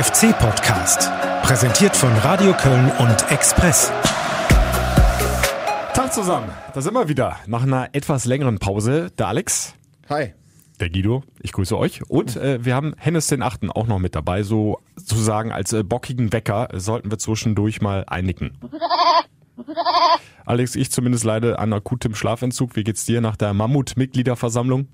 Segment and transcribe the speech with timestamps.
[0.00, 1.10] FC-Podcast.
[1.42, 3.92] Präsentiert von Radio Köln und Express.
[5.92, 7.36] Tag zusammen, da sind wir wieder.
[7.46, 9.10] Nach einer etwas längeren Pause.
[9.18, 9.74] Der Alex.
[10.08, 10.32] Hi.
[10.80, 12.00] Der Guido, ich grüße euch.
[12.08, 15.82] Und äh, wir haben Hennes den Achten auch noch mit dabei, so sozusagen als äh,
[15.82, 18.56] bockigen Wecker sollten wir zwischendurch mal einnicken.
[20.46, 22.74] Alex, ich zumindest leide an akutem Schlafentzug.
[22.74, 24.88] Wie geht's dir nach der Mammut-Mitgliederversammlung?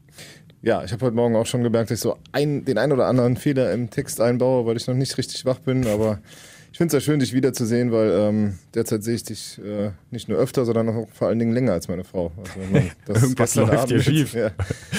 [0.62, 3.07] Ja, ich habe heute Morgen auch schon gemerkt, dass ich so ein, den ein oder
[3.07, 5.86] anderen Fehler im Text einbaue, weil ich noch nicht richtig wach bin.
[5.86, 6.18] Aber
[6.76, 10.29] ich finde es ja schön, dich wiederzusehen, weil ähm, derzeit sehe ich dich äh, nicht
[10.29, 12.32] nur öfter, sondern auch vor allen Dingen länger als meine Frau.
[12.36, 14.34] Also, das Irgendwas läuft hier schief.
[14.34, 14.50] Ja.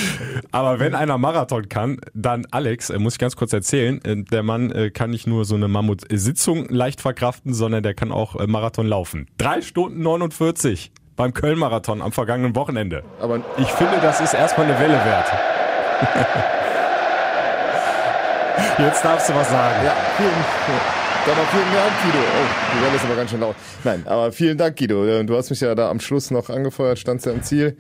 [0.51, 4.41] Aber wenn einer Marathon kann, dann Alex, äh, muss ich ganz kurz erzählen, äh, der
[4.41, 8.47] Mann äh, kann nicht nur so eine Mammut-Sitzung leicht verkraften, sondern der kann auch äh,
[8.47, 9.27] Marathon laufen.
[9.37, 13.03] Drei Stunden 49 beim Köln-Marathon am vergangenen Wochenende.
[13.19, 15.27] Aber ich finde, das ist erstmal eine Welle wert.
[18.79, 19.85] Jetzt darfst du was sagen.
[19.85, 20.29] Ja, vielen,
[21.25, 22.19] dann auch vielen Dank, Guido.
[22.19, 23.55] Oh, die Welle ist aber ganz schön laut.
[23.83, 25.23] Nein, aber vielen Dank, Guido.
[25.23, 27.77] Du hast mich ja da am Schluss noch angefeuert, standst ja im Ziel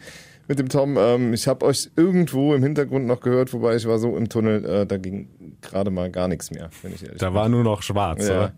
[0.47, 0.97] mit dem Tom.
[0.97, 4.65] Ähm, ich habe euch irgendwo im Hintergrund noch gehört, wobei ich war so im Tunnel,
[4.65, 5.29] äh, da ging
[5.61, 7.35] gerade mal gar nichts mehr, wenn ich ehrlich Da bin.
[7.35, 8.51] war nur noch schwarz, ja, oder?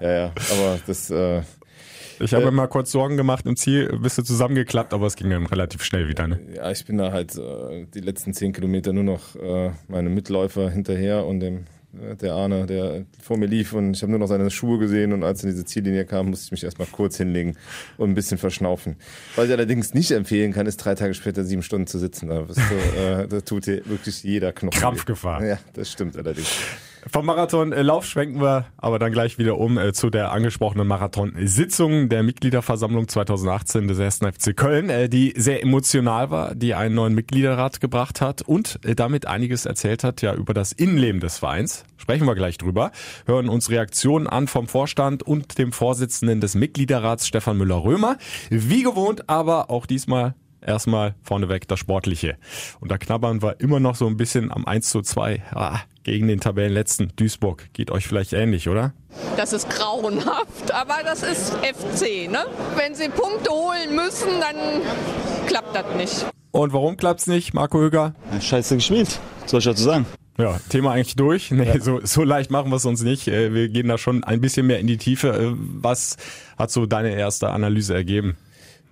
[0.00, 1.10] Ja, ja, aber das...
[1.10, 1.42] Äh,
[2.20, 5.16] ich habe äh, mir mal kurz Sorgen gemacht im Ziel, bist du zusammengeklappt, aber es
[5.16, 6.26] ging dann relativ schnell wieder.
[6.26, 6.40] Ne?
[6.54, 10.70] Ja, ich bin da halt äh, die letzten zehn Kilometer nur noch äh, meine Mitläufer
[10.70, 11.66] hinterher und dem
[12.00, 15.12] äh, der Arne, der vor mir lief und ich habe nur noch seine Schuhe gesehen
[15.12, 17.56] und als er in diese Ziellinie kam, musste ich mich erstmal kurz hinlegen
[17.96, 18.96] und ein bisschen verschnaufen.
[19.36, 22.28] Was ich allerdings nicht empfehlen kann, ist drei Tage später sieben Stunden zu sitzen.
[22.28, 24.78] Da, du, äh, da tut dir wirklich jeder Knochen.
[24.80, 25.44] Krampfgefahr.
[25.44, 26.50] Ja, das stimmt allerdings.
[27.08, 32.08] Vom Marathon-Lauf äh, schwenken wir aber dann gleich wieder um äh, zu der angesprochenen Marathon-Sitzung
[32.08, 34.18] der Mitgliederversammlung 2018 des 1.
[34.36, 38.96] FC Köln, äh, die sehr emotional war, die einen neuen Mitgliederrat gebracht hat und äh,
[38.96, 41.84] damit einiges erzählt hat ja über das Innenleben des Vereins.
[41.96, 42.90] Sprechen wir gleich drüber,
[43.24, 48.16] hören uns Reaktionen an vom Vorstand und dem Vorsitzenden des Mitgliederrats Stefan Müller-Römer.
[48.50, 50.34] Wie gewohnt, aber auch diesmal
[50.66, 52.36] erstmal vorneweg das Sportliche.
[52.80, 56.28] Und da knabbern wir immer noch so ein bisschen am 1 zu 2 ah, gegen
[56.28, 57.72] den Tabellenletzten Duisburg.
[57.72, 58.92] Geht euch vielleicht ähnlich, oder?
[59.36, 62.30] Das ist grauenhaft, aber das ist FC.
[62.30, 62.46] Ne?
[62.76, 64.56] Wenn sie Punkte holen müssen, dann
[65.46, 66.26] klappt das nicht.
[66.50, 68.14] Und warum klappt's nicht, Marco Höger?
[68.40, 70.06] Scheiße gespielt, soll ich dazu sagen.
[70.38, 71.50] Ja, Thema eigentlich durch.
[71.50, 71.80] Nee, ja.
[71.80, 73.26] so, so leicht machen wir es uns nicht.
[73.28, 75.28] Äh, wir gehen da schon ein bisschen mehr in die Tiefe.
[75.28, 76.16] Äh, was
[76.58, 78.36] hat so deine erste Analyse ergeben?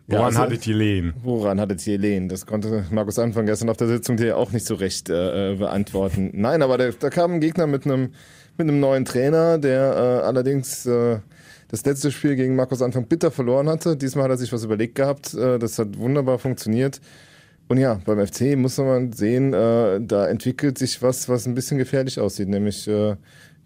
[0.06, 1.15] Woran ja, also, hattet ihr lehen?
[1.22, 2.28] Woran hattet ihr lehen?
[2.28, 6.31] Das konnte Markus Anfang gestern auf der Sitzung hier auch nicht so recht äh, beantworten.
[6.34, 8.10] Nein, aber da, da kam ein Gegner mit einem
[8.56, 11.19] mit einem neuen Trainer, der äh, allerdings äh,
[11.69, 13.97] das letzte Spiel gegen Markus Anfang bitter verloren hatte.
[13.97, 15.34] Diesmal hat er sich was überlegt gehabt.
[15.34, 17.00] Äh, das hat wunderbar funktioniert.
[17.66, 21.78] Und ja, beim FC muss man sehen, äh, da entwickelt sich was, was ein bisschen
[21.78, 23.16] gefährlich aussieht, nämlich äh,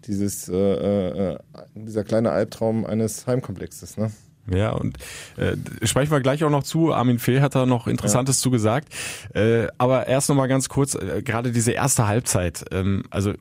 [0.05, 1.37] dieses, äh, äh,
[1.75, 3.97] dieser kleine Albtraum eines Heimkomplexes.
[3.97, 4.09] Ne?
[4.53, 4.97] Ja, und
[5.37, 5.55] äh,
[5.85, 6.93] sprechen wir gleich auch noch zu.
[6.93, 8.43] Armin Fehl hat da noch Interessantes ja.
[8.43, 8.93] zu gesagt.
[9.33, 12.65] Äh, aber erst noch mal ganz kurz, äh, gerade diese erste Halbzeit.
[12.71, 13.33] Ähm, also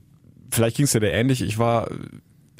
[0.50, 1.42] vielleicht ging es dir da ähnlich.
[1.42, 1.88] Ich war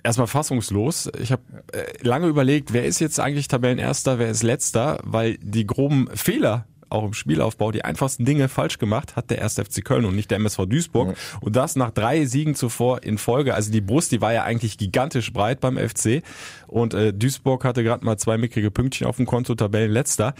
[0.03, 1.10] erstmal fassungslos.
[1.20, 1.42] Ich habe
[1.72, 6.66] äh, lange überlegt, wer ist jetzt eigentlich Tabellenerster, wer ist Letzter, weil die groben Fehler
[6.91, 9.54] auch im Spielaufbau die einfachsten Dinge falsch gemacht hat der 1.
[9.54, 11.09] FC Köln und nicht der MSV Duisburg.
[11.09, 11.38] Ja.
[11.41, 13.54] Und das nach drei Siegen zuvor in Folge.
[13.54, 16.22] Also die Brust, die war ja eigentlich gigantisch breit beim FC.
[16.66, 20.34] Und äh, Duisburg hatte gerade mal zwei mickrige Pünktchen auf dem Konto, Tabellenletzter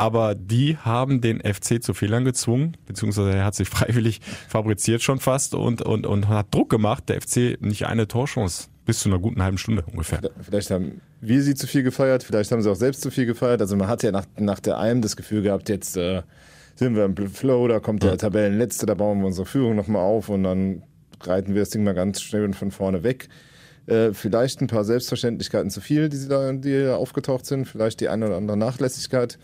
[0.00, 5.20] aber die haben den FC zu Fehlern gezwungen, beziehungsweise er hat sich freiwillig fabriziert schon
[5.20, 7.10] fast und, und, und hat Druck gemacht.
[7.10, 10.20] Der FC nicht eine Torchance bis zu einer guten halben Stunde ungefähr.
[10.42, 13.60] Vielleicht haben wir sie zu viel gefeiert, vielleicht haben sie auch selbst zu viel gefeiert.
[13.60, 16.22] Also man hat ja nach, nach der Alm das Gefühl gehabt, jetzt äh,
[16.74, 18.16] sind wir im Flow, da kommt der ja.
[18.16, 20.82] Tabellenletzte, da bauen wir unsere Führung nochmal auf und dann
[21.20, 23.28] reiten wir das Ding mal ganz schnell von vorne weg.
[23.86, 28.00] Äh, vielleicht ein paar Selbstverständlichkeiten zu viel, die, sie da, die da aufgetaucht sind, vielleicht
[28.00, 29.38] die eine oder andere Nachlässigkeit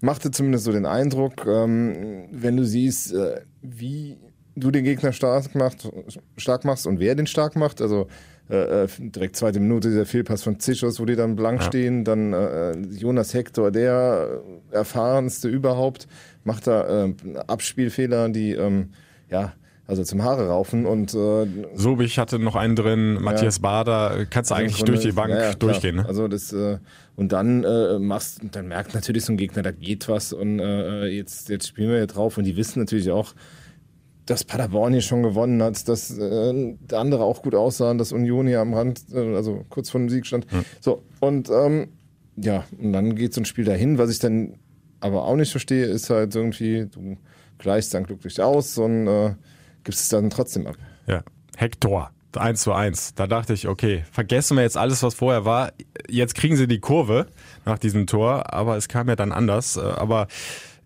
[0.00, 4.16] machte zumindest so den Eindruck, ähm, wenn du siehst, äh, wie
[4.54, 5.90] du den Gegner stark, macht,
[6.36, 7.80] stark machst und wer den stark macht.
[7.80, 8.06] Also
[8.50, 11.66] äh, äh direkt zweite Minute dieser Fehlpass von Zischos, wo die dann blank ja.
[11.66, 12.04] stehen.
[12.04, 16.08] Dann äh, Jonas Hector, der erfahrenste überhaupt,
[16.44, 17.14] macht da äh,
[17.46, 18.90] Abspielfehler, die ähm,
[19.30, 19.52] ja
[19.90, 24.52] also zum Haare raufen und äh, Sobich hatte noch einen drin, Matthias ja, Bader, kannst
[24.52, 25.96] du eigentlich Grunde, durch die Bank ja, ja, durchgehen.
[25.96, 26.06] Ne?
[26.06, 26.78] Also das äh,
[27.16, 31.06] und dann äh, machst, dann merkt natürlich so ein Gegner, da geht was und äh,
[31.06, 33.34] jetzt jetzt spielen wir hier drauf und die wissen natürlich auch,
[34.30, 38.46] dass Paderborn hier schon gewonnen hat, dass äh, der andere auch gut aussah, dass Union
[38.46, 40.46] hier am Rand, äh, also kurz vor dem Sieg stand.
[40.52, 40.64] Hm.
[40.80, 41.88] So und ähm,
[42.36, 44.54] ja und dann geht so ein Spiel dahin, was ich dann
[45.00, 47.16] aber auch nicht verstehe, ist halt irgendwie du
[47.58, 49.34] gleichst dann glücklich aus und äh,
[49.82, 50.76] gibst es dann trotzdem ab.
[51.06, 51.22] Ja.
[51.56, 52.10] Hector.
[52.36, 53.14] 1 zu 1.
[53.16, 55.72] Da dachte ich, okay, vergessen wir jetzt alles, was vorher war.
[56.08, 57.26] Jetzt kriegen sie die Kurve
[57.64, 59.76] nach diesem Tor, aber es kam ja dann anders.
[59.76, 60.28] Äh, aber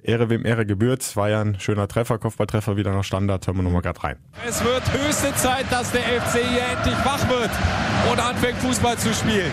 [0.05, 3.63] Ehre wem Ehre gebührt, war ja ein schöner Treffer, Kopfballtreffer wieder nach Standard, hören wir
[3.63, 4.17] nochmal gerade rein.
[4.47, 7.51] Es wird höchste Zeit, dass der FC hier endlich wach wird
[8.13, 9.51] und anfängt Fußball zu spielen.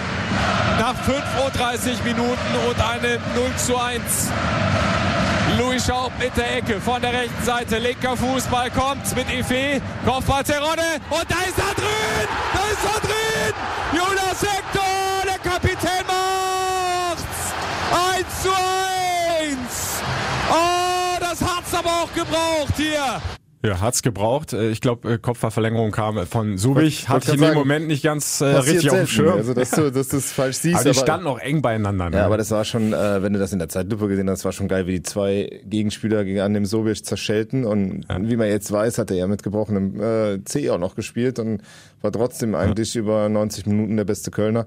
[0.78, 2.38] Nach 35 Minuten
[2.68, 4.30] und einem 0 zu 1.
[5.58, 7.78] Louis Schaub mit der Ecke von der rechten Seite.
[7.78, 9.82] Linker Fußball kommt mit Ife.
[10.06, 11.00] Kopfball Terodde.
[11.10, 12.28] Und da ist er drin!
[12.54, 13.54] Da ist er drin!
[13.94, 17.54] Jonas Hector, der Kapitän macht's!
[18.18, 19.92] 1 zu 1!
[20.54, 23.22] Oh, das hat's aber auch gebraucht hier.
[23.64, 24.54] Ja, hat's gebraucht.
[24.54, 27.08] Äh, Ich glaube, Kopfballverlängerung kam von Subich.
[27.08, 29.38] Hatte ich in dem Moment nicht ganz äh, richtig auf dem Schirm.
[29.38, 30.80] Also, dass du, dass du es falsch siehst.
[30.80, 32.10] aber die standen auch eng beieinander.
[32.10, 32.18] Ne?
[32.18, 34.52] Ja, aber das war schon, äh, wenn du das in der Zeitlupe gesehen hast, war
[34.52, 37.64] schon geil, wie die zwei Gegenspieler gegen an dem Sobic zerschellten.
[37.66, 41.38] Und wie man jetzt weiß, hat er ja mit gebrochenem äh, C auch noch gespielt
[41.38, 41.62] und
[42.02, 44.66] war trotzdem eigentlich über 90 Minuten der beste Kölner.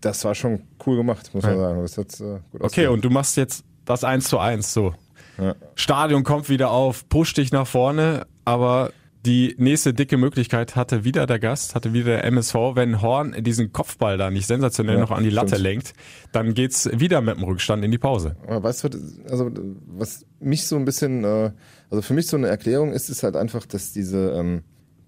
[0.00, 1.80] Das war schon cool gemacht, muss man sagen.
[1.80, 4.94] Das hat, äh, gut Okay, und du machst jetzt das 1 zu 1 so.
[5.42, 5.54] Ja.
[5.74, 8.92] Stadion kommt wieder auf, pusht dich nach vorne, aber
[9.24, 13.72] die nächste dicke Möglichkeit hatte wieder der Gast, hatte wieder der MSV, wenn Horn diesen
[13.72, 15.62] Kopfball da nicht sensationell Ja, noch an die Latte stimmt.
[15.62, 15.92] lenkt,
[16.32, 18.34] dann geht's wieder mit dem Rückstand in die Pause.
[18.46, 18.88] Aber weißt du,
[19.30, 19.50] also
[19.86, 21.52] was mich so ein bisschen, äh,
[21.88, 24.64] also für mich so eine Erklärung ist, ist halt einfach, dass diese ähm,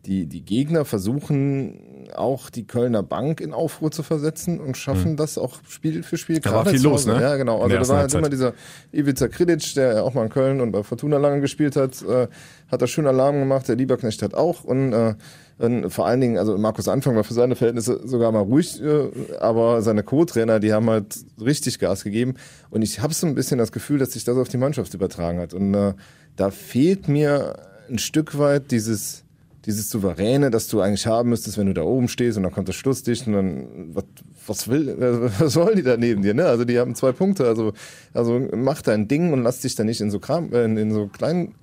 [0.07, 5.39] die, die Gegner versuchen auch die Kölner Bank in Aufruhr zu versetzen und schaffen das
[5.39, 6.41] auch Spiel für Spiel.
[6.41, 7.21] Da war gerade viel zu los, ne?
[7.21, 7.63] Ja, genau.
[7.63, 8.55] Also da war halt immer dieser
[8.93, 12.29] Ivica Krilic, der ja auch mal in Köln und bei Fortuna lange gespielt hat, äh,
[12.71, 13.69] hat da schön Alarm gemacht.
[13.69, 15.15] Der Lieberknecht hat auch und äh,
[15.57, 19.37] und vor allen Dingen, also Markus Anfang war für seine Verhältnisse sogar mal ruhig, äh,
[19.39, 22.35] aber seine Co-Trainer, die haben halt richtig Gas gegeben.
[22.71, 25.39] Und ich habe so ein bisschen das Gefühl, dass sich das auf die Mannschaft übertragen
[25.39, 25.55] hat.
[25.55, 25.95] Und äh,
[26.35, 27.55] da fehlt mir
[27.89, 29.24] ein Stück weit dieses,
[29.67, 32.69] dieses Souveräne, das du eigentlich haben müsstest, wenn du da oben stehst und dann kommt
[32.69, 34.05] das Schlussdicht und dann, was,
[34.47, 36.47] was will, äh, was wollen die da neben dir, ne?
[36.47, 37.73] Also die haben zwei Punkte, also,
[38.13, 40.93] also mach dein Ding und lass dich da nicht in so Kram, äh, in, in
[40.93, 41.55] so klein,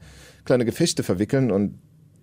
[0.46, 1.76] kleine Gefechte verwickeln und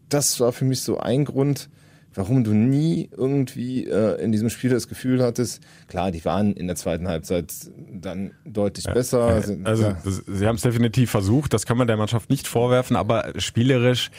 [0.09, 1.69] das war für mich so ein Grund,
[2.15, 6.67] warum du nie irgendwie äh, in diesem Spiel das Gefühl hattest, klar, die waren in
[6.67, 7.53] der zweiten Halbzeit
[7.93, 9.41] dann deutlich besser.
[9.43, 9.99] sind- Also ja.
[10.05, 14.11] das, sie haben es definitiv versucht, das kann man der Mannschaft nicht vorwerfen, aber spielerisch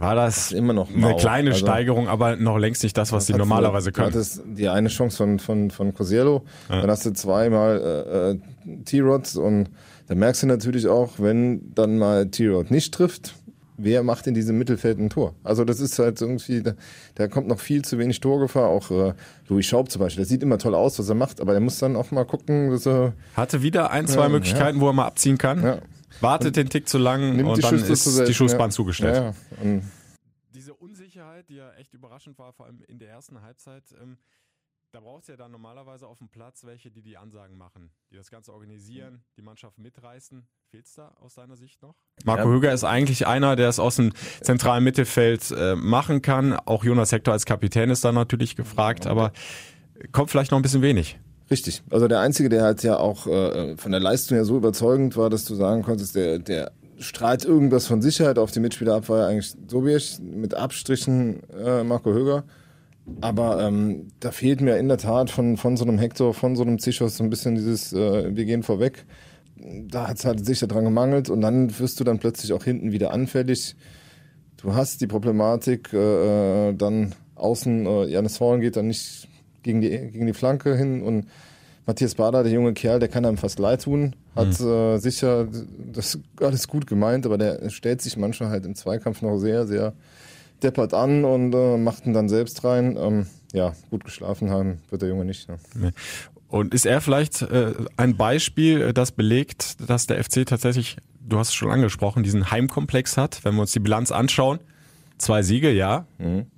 [0.00, 1.16] war das immer noch eine mau.
[1.16, 4.08] kleine Also- Steigerung, aber noch längst nicht das, was sie normalerweise Du können.
[4.08, 9.36] hattest die eine Chance von, von, von Cosiello, dann hast du zweimal äh, äh, T-Rods
[9.36, 9.70] und
[10.08, 13.34] da merkst du natürlich auch, wenn dann mal T-Rod nicht trifft,
[13.82, 15.34] wer macht in diesem Mittelfeld ein Tor?
[15.44, 16.72] Also das ist halt irgendwie, da,
[17.14, 18.68] da kommt noch viel zu wenig Torgefahr.
[18.68, 19.14] Auch äh,
[19.48, 21.78] Louis Schaub zum Beispiel, der sieht immer toll aus, was er macht, aber der muss
[21.78, 25.06] dann auch mal gucken, dass er Hatte wieder ein, zwei Ja, Möglichkeiten, wo er mal
[25.06, 25.62] abziehen kann.
[25.62, 25.78] Ja.
[26.20, 28.74] Wartet den Tick zu lang und dann Schüsse ist die Schussbahn ja.
[28.74, 29.34] zugestellt.
[29.62, 29.80] Ja,
[30.52, 34.18] Diese Unsicherheit, die ja echt überraschend war, vor allem in der ersten Halbzeit, ähm,
[34.92, 38.16] da braucht es ja dann normalerweise auf dem Platz welche, die die Ansagen machen, die
[38.16, 40.46] das Ganze organisieren, die Mannschaft mitreißen.
[40.68, 41.94] Fehlt es da aus deiner Sicht noch?
[42.24, 42.54] Marco Ja.
[42.54, 46.54] Höger ist eigentlich einer, der es aus dem zentralen Mittelfeld äh, machen kann.
[46.54, 49.32] Auch Jonas Hector als Kapitän ist da natürlich gefragt, aber
[50.12, 51.18] kommt vielleicht noch ein bisschen wenig.
[51.50, 51.82] Richtig.
[51.90, 55.30] Also der Einzige, der halt ja auch äh, von der Leistung her so überzeugend war,
[55.30, 59.20] dass du sagen konntest, der, der strahlt irgendwas von Sicherheit auf die Mitspieler ab, war
[59.20, 62.44] ja eigentlich Sobiech mit Abstrichen äh, Marco Höger.
[63.20, 66.62] Aber ähm, da fehlt mir in der Tat von, von so einem Hector, von so
[66.62, 69.04] einem Zichos so ein bisschen dieses, äh, wir gehen vorweg.
[69.56, 72.92] Da hat es halt sicher dran gemangelt und dann wirst du dann plötzlich auch hinten
[72.92, 73.74] wieder anfällig.
[74.58, 79.26] Du hast die Problematik, äh, äh, dann außen, äh, Janis Horn geht dann nicht
[79.62, 81.26] gegen die, gegen die Flanke hin und
[81.86, 85.48] Matthias Bader, der junge Kerl, der kann einem fast leid tun, hat äh, sicher
[85.92, 89.94] das alles gut gemeint, aber der stellt sich manchmal halt im Zweikampf noch sehr, sehr
[90.62, 92.96] deppert an und äh, macht ihn dann selbst rein.
[92.96, 95.48] Ähm, ja, gut geschlafen haben wird der Junge nicht.
[95.48, 95.92] Ne?
[96.48, 101.38] Und ist er vielleicht äh, ein Beispiel, äh, das belegt, dass der FC tatsächlich, du
[101.38, 104.60] hast es schon angesprochen, diesen Heimkomplex hat, wenn wir uns die Bilanz anschauen?
[105.20, 106.06] Zwei Siege, ja,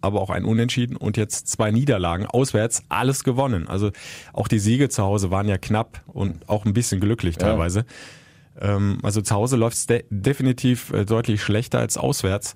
[0.00, 2.26] aber auch ein Unentschieden und jetzt zwei Niederlagen.
[2.26, 3.66] Auswärts alles gewonnen.
[3.66, 3.90] Also
[4.32, 7.84] auch die Siege zu Hause waren ja knapp und auch ein bisschen glücklich teilweise.
[8.60, 12.54] Ähm, also zu Hause läuft es de definitiv äh, deutlich schlechter als auswärts.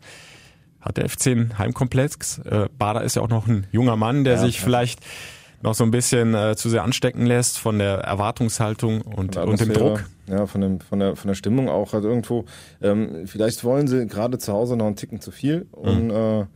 [0.81, 2.39] Hat der FC einen Heimkomplex?
[2.39, 5.01] Äh, Bader ist ja auch noch ein junger Mann, der sich vielleicht
[5.63, 9.61] noch so ein bisschen äh, zu sehr anstecken lässt von der Erwartungshaltung und, der und
[9.61, 10.05] dem Druck.
[10.29, 12.45] Ja, von, dem, von, der, von der Stimmung auch halt irgendwo.
[12.83, 16.47] Ähm, vielleicht wollen sie gerade zu Hause noch einen Ticken zu viel und äh,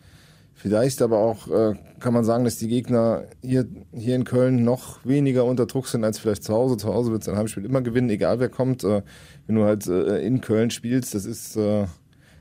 [0.55, 5.05] vielleicht aber auch äh, kann man sagen, dass die Gegner hier, hier in Köln noch
[5.05, 6.77] weniger unter Druck sind als vielleicht zu Hause.
[6.77, 8.85] Zu Hause wird es ein Heimspiel immer gewinnen, egal wer kommt.
[8.85, 9.03] Äh,
[9.47, 11.87] wenn du halt äh, in Köln spielst, das ist äh,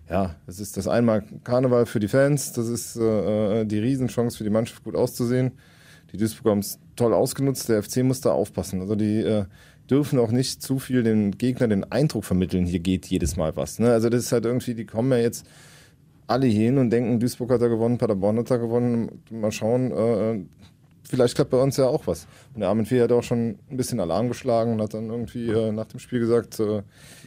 [0.10, 4.44] ja, es ist das einmal Karneval für die Fans, das ist äh, die Riesenchance für
[4.44, 5.52] die Mannschaft gut auszusehen.
[6.12, 8.82] Die Duisburger haben es toll ausgenutzt, der FC muss da aufpassen.
[8.82, 9.46] Also die äh,
[9.90, 13.80] dürfen auch nicht zu viel den Gegner den Eindruck vermitteln, hier geht jedes Mal was.
[13.80, 13.92] Ne?
[13.92, 15.46] Also das ist halt irgendwie, die kommen ja jetzt
[16.28, 19.24] alle hin und denken, Duisburg hat da gewonnen, Paderborn hat da gewonnen.
[19.32, 20.40] Mal schauen, äh,
[21.04, 22.28] vielleicht klappt bei uns ja auch was.
[22.54, 25.48] Und der Armin Fee hat auch schon ein bisschen Alarm geschlagen und hat dann irgendwie
[25.50, 26.84] äh, nach dem Spiel gesagt, äh,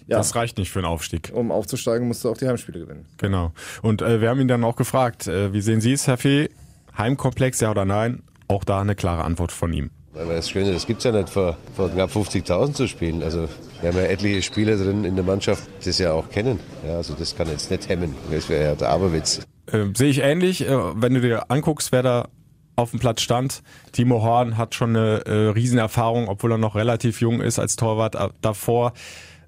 [0.06, 1.32] ja, Das reicht nicht für einen Aufstieg.
[1.34, 3.06] um aufzusteigen, musst du auch die Heimspiele gewinnen.
[3.18, 3.52] Genau.
[3.82, 6.48] Und äh, wir haben ihn dann auch gefragt, äh, wie sehen Sie es, Herr Fee?
[6.96, 8.22] Heimkomplex, ja oder nein?
[8.52, 9.90] Auch da eine klare Antwort von ihm.
[10.12, 13.22] Das Schöne, das gibt's ja nicht, vor, vor knapp 50.000 zu spielen.
[13.22, 13.48] Also
[13.80, 16.60] wir haben ja etliche Spieler drin in der Mannschaft, die das ja auch kennen.
[16.86, 18.14] Ja, also das kann jetzt nicht hemmen.
[18.30, 19.40] Das wäre ja der Aberwitz.
[19.72, 20.68] Äh, Sehe ich ähnlich.
[20.68, 22.28] Äh, wenn du dir anguckst, wer da
[22.76, 23.62] auf dem Platz stand.
[23.92, 28.14] Timo Horn hat schon eine äh, Riesenerfahrung, obwohl er noch relativ jung ist als Torwart.
[28.14, 28.92] Äh, davor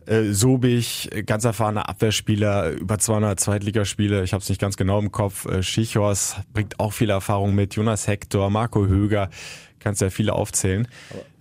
[0.07, 4.99] äh, Sobich, äh, ganz erfahrener Abwehrspieler, über 200 Zweitligaspiele, ich habe es nicht ganz genau
[4.99, 5.47] im Kopf.
[5.47, 7.75] Äh, Schichos bringt auch viel Erfahrung mit.
[7.75, 9.31] Jonas Hector, Marco Höger,
[9.85, 10.89] kannst ja viele aufzählen.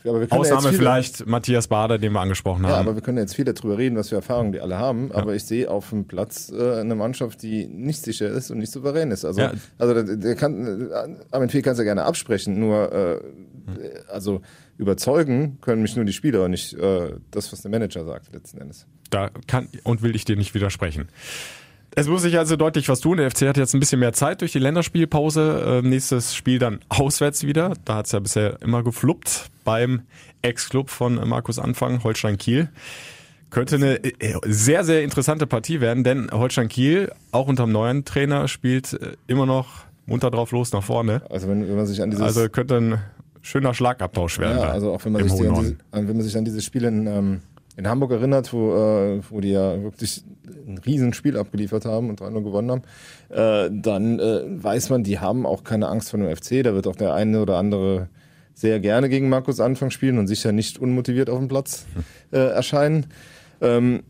[0.05, 2.87] Aber ja Ausnahme viele- vielleicht Matthias Bader, den wir angesprochen Ja, haben.
[2.87, 5.11] aber wir können jetzt viel darüber reden, was für Erfahrungen die alle haben.
[5.13, 8.71] Aber ich sehe auf dem Platz äh, eine Mannschaft, die nicht sicher ist und nicht
[8.71, 9.23] souverän ist.
[9.25, 9.53] Also, Ja.
[9.79, 10.93] also der, der kann, äh,
[11.31, 13.19] Armin Fee kann es ja gerne absprechen, nur äh,
[14.11, 14.41] also
[14.77, 18.59] überzeugen können mich nur die Spieler und nicht äh, das, was der Manager sagt letzten
[18.59, 18.85] Endes.
[19.09, 21.07] Da kann und will ich dir nicht widersprechen.
[21.95, 23.17] Es muss sich also deutlich was tun.
[23.17, 25.63] Der FC hat jetzt ein bisschen mehr Zeit durch die Länderspielpause.
[25.65, 27.73] Ähm, nächstes Spiel dann auswärts wieder.
[27.85, 30.01] Da hat es ja bisher immer gefluppt beim
[30.41, 32.69] Ex-Club von Markus Anfang, Holstein Kiel.
[33.49, 34.11] Könnte eine äh,
[34.45, 39.11] sehr, sehr interessante Partie werden, denn Holstein Kiel, auch unter dem neuen Trainer, spielt äh,
[39.27, 41.21] immer noch munter drauf los nach vorne.
[41.29, 42.97] Also wenn, wenn man sich an dieses Also könnte ein
[43.41, 44.57] schöner Schlagabtausch werden.
[44.57, 47.07] Ja, also auch wenn man, sich an diese, wenn man sich an dieses Spiel in,
[47.07, 47.41] ähm,
[47.75, 50.23] in Hamburg erinnert, wo, äh, wo die ja wirklich
[50.67, 52.81] ein riesen Spiel abgeliefert haben und 3-0 gewonnen haben,
[53.29, 56.63] äh, dann äh, weiß man, die haben auch keine Angst vor dem FC.
[56.63, 58.09] Da wird auch der eine oder andere
[58.53, 61.85] sehr gerne gegen Markus Anfang spielen und sicher nicht unmotiviert auf dem Platz
[62.31, 63.07] äh, erscheinen.
[63.61, 64.03] Ähm,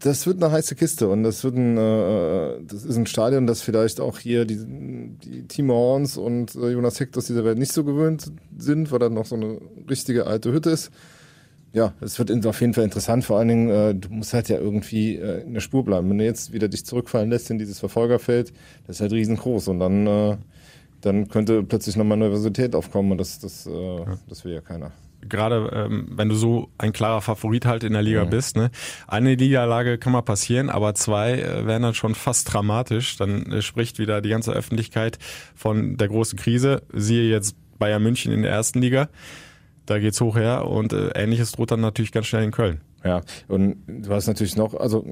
[0.00, 3.62] das wird eine heiße Kiste und das wird ein, äh, das ist ein Stadion, das
[3.62, 7.72] vielleicht auch hier die, die Timo Horns und äh, Jonas Hector aus dieser Welt nicht
[7.72, 10.90] so gewöhnt sind, weil da noch so eine richtige alte Hütte ist.
[11.76, 13.22] Ja, es wird auf jeden Fall interessant.
[13.22, 16.08] Vor allen Dingen, äh, du musst halt ja irgendwie äh, in der Spur bleiben.
[16.08, 18.54] Wenn du jetzt wieder dich zurückfallen lässt in dieses Verfolgerfeld,
[18.86, 20.36] das ist halt riesengroß und dann, äh,
[21.02, 24.92] dann könnte plötzlich nochmal Nervosität aufkommen und das, das, äh, das will ja keiner.
[25.28, 28.70] gerade ähm, wenn du so ein klarer Favorit halt in der Liga bist, ne?
[29.06, 33.18] Eine Niederlage kann mal passieren, aber zwei äh, wären dann schon fast dramatisch.
[33.18, 35.18] Dann äh, spricht wieder die ganze Öffentlichkeit
[35.54, 36.84] von der großen Krise.
[36.94, 39.10] Siehe jetzt Bayern München in der ersten Liga.
[39.86, 42.80] Da geht's hoch her und äh, ähnliches droht dann natürlich ganz schnell in Köln.
[43.04, 45.04] Ja, und du hast natürlich noch, also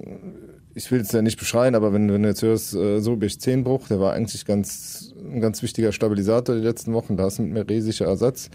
[0.75, 3.40] ich will es ja nicht beschreien, aber wenn, wenn du jetzt hörst, äh, so Sobich
[3.40, 7.16] Zehnbruch, der war eigentlich ganz, ein ganz wichtiger Stabilisator die letzten Wochen.
[7.16, 8.50] Da hast du mit mehr riesiger Ersatz.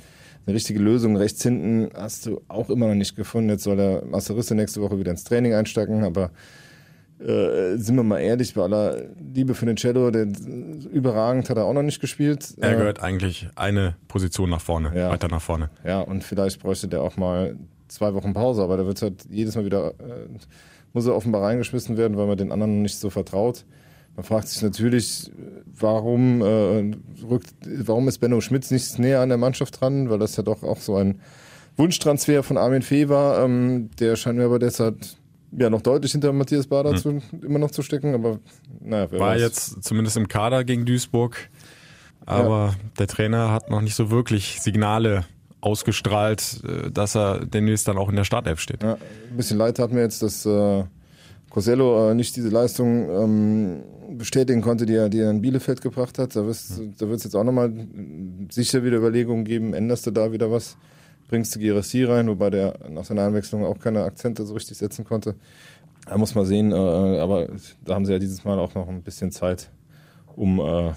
[0.46, 3.50] Eine richtige Lösung rechts hinten hast du auch immer noch nicht gefunden.
[3.50, 6.32] Jetzt soll der Masserisse nächste Woche wieder ins Training einsteigen, aber
[7.20, 8.98] äh, sind wir mal ehrlich, bei aller
[9.34, 10.28] Liebe für den Cello, der
[10.92, 12.54] überragend hat er auch noch nicht gespielt.
[12.62, 15.10] Er Äh, gehört eigentlich eine Position nach vorne, Ja.
[15.10, 15.70] weiter nach vorne.
[15.86, 17.56] ja, und vielleicht bräuchte der auch mal
[17.88, 20.28] zwei Wochen Pause, aber da wird halt jedes Mal wieder, äh,
[20.94, 23.66] muss er offenbar reingeschmissen werden, weil man den anderen nicht so vertraut.
[24.16, 25.32] Man fragt sich natürlich,
[25.66, 26.94] warum, äh,
[27.30, 30.64] rückt, warum ist Benno Schmitz nicht näher an der Mannschaft dran, weil das ja doch
[30.64, 31.20] auch so ein
[31.78, 33.44] Wunschtransfer von Armin Fee war.
[33.46, 34.98] Ähm, der scheint mir aber deshalb
[35.51, 38.39] ja noch deutlich hinter Matthias Bader zu, immer noch zu stecken, aber
[38.82, 39.41] naja, wer War weiß.
[39.41, 41.50] jetzt zumindest im Kader gegen Duisburg,
[42.25, 45.25] aber der Trainer hat noch nicht so wirklich Signale
[45.62, 48.84] ausgestrahlt, äh, dass er demnächst dann auch in der Startelf steht.
[48.84, 50.84] Ja, ein bisschen leid hat mir jetzt, dass äh,
[51.50, 53.84] Cosello äh, nicht diese Leistung ähm,
[54.18, 56.36] bestätigen konnte, die er, die er in Bielefeld gebracht hat.
[56.36, 56.58] Da wird
[56.98, 57.72] da wird's jetzt auch nochmal
[58.50, 60.77] sicher wieder Überlegungen geben, änderst du da wieder was,
[61.30, 65.06] bringst du Girassi rein, wobei der nach seiner Einwechslung auch keine Akzente so richtig setzen
[65.06, 65.36] konnte.
[66.06, 67.48] Da muss man sehen, äh, aber
[67.86, 69.70] da haben sie ja dieses Mal auch noch ein bisschen Zeit,
[70.36, 70.92] um äh,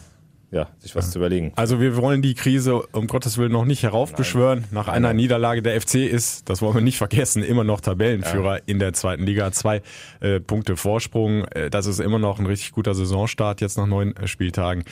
[0.53, 1.53] ja, sich was zu überlegen.
[1.57, 4.65] Also wir wollen die Krise um Gottes Willen noch nicht heraufbeschwören.
[4.71, 8.79] Nach einer Niederlage der FC ist, das wollen wir nicht vergessen, immer noch Tabellenführer in
[8.79, 9.51] der zweiten Liga.
[9.53, 9.81] Zwei
[10.21, 11.47] äh, Punkte Vorsprung.
[11.47, 14.85] Äh, das ist immer noch ein richtig guter Saisonstart jetzt nach neun äh, Spieltagen.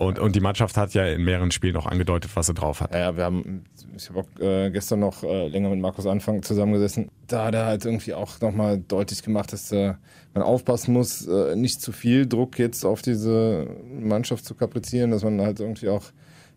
[0.00, 2.94] Und, und die Mannschaft hat ja in mehreren Spielen auch angedeutet, was sie drauf hat.
[2.94, 3.64] Ja, wir haben,
[3.94, 7.10] ich habe auch äh, gestern noch äh, länger mit Markus Anfang zusammengesessen.
[7.26, 9.92] Da hat er halt irgendwie auch nochmal deutlich gemacht, dass äh,
[10.32, 15.22] man aufpassen muss, äh, nicht zu viel Druck jetzt auf diese Mannschaft zu kaprizieren, dass
[15.22, 16.04] man halt irgendwie auch,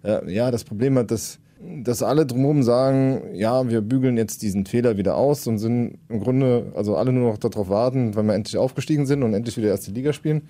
[0.05, 1.39] äh, ja, das Problem hat, dass
[1.83, 6.21] dass alle drumherum sagen, ja, wir bügeln jetzt diesen Fehler wieder aus und sind im
[6.21, 9.67] Grunde, also alle nur noch darauf warten, weil wir endlich aufgestiegen sind und endlich wieder
[9.67, 10.49] erste Liga spielen.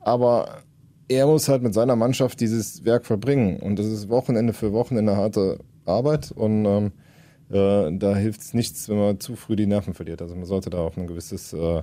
[0.00, 0.62] Aber
[1.10, 3.58] er muss halt mit seiner Mannschaft dieses Werk verbringen.
[3.58, 6.30] Und das ist Wochenende für Wochenende harte Arbeit.
[6.30, 6.92] Und ähm,
[7.50, 10.22] äh, da hilft es nichts, wenn man zu früh die Nerven verliert.
[10.22, 11.82] Also man sollte da auch ein gewisses äh,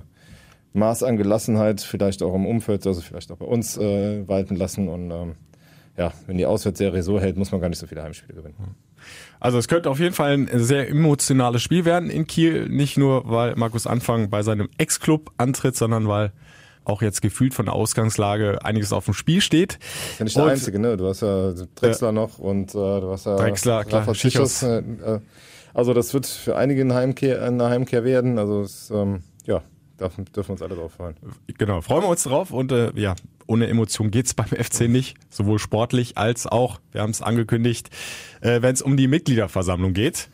[0.72, 4.88] Maß an Gelassenheit vielleicht auch im Umfeld, also vielleicht auch bei uns äh, walten lassen.
[4.88, 5.34] Und ähm,
[5.98, 8.76] ja, wenn die Auswärtsserie so hält, muss man gar nicht so viele Heimspiele gewinnen.
[9.40, 12.66] Also es könnte auf jeden Fall ein sehr emotionales Spiel werden in Kiel.
[12.70, 16.32] Nicht nur, weil Markus Anfang bei seinem Ex-Club antritt, sondern weil
[16.88, 19.78] auch jetzt gefühlt von der Ausgangslage einiges auf dem Spiel steht.
[20.18, 20.96] Ja nicht der und, Einzige, ne?
[20.96, 24.82] Du hast ja Drexler äh, noch und äh, du hast ja Drexler, klar, Schichos, äh,
[25.74, 28.38] Also das wird für einige eine Heimkehr, eine Heimkehr werden.
[28.38, 29.62] Also es, ähm, ja,
[30.00, 31.16] dürfen, dürfen uns alle drauf freuen.
[31.58, 33.14] Genau, freuen wir uns drauf und äh, ja,
[33.46, 37.90] ohne Emotion geht's beim FC nicht, sowohl sportlich als auch, wir haben es angekündigt,
[38.40, 40.28] äh, wenn es um die Mitgliederversammlung geht.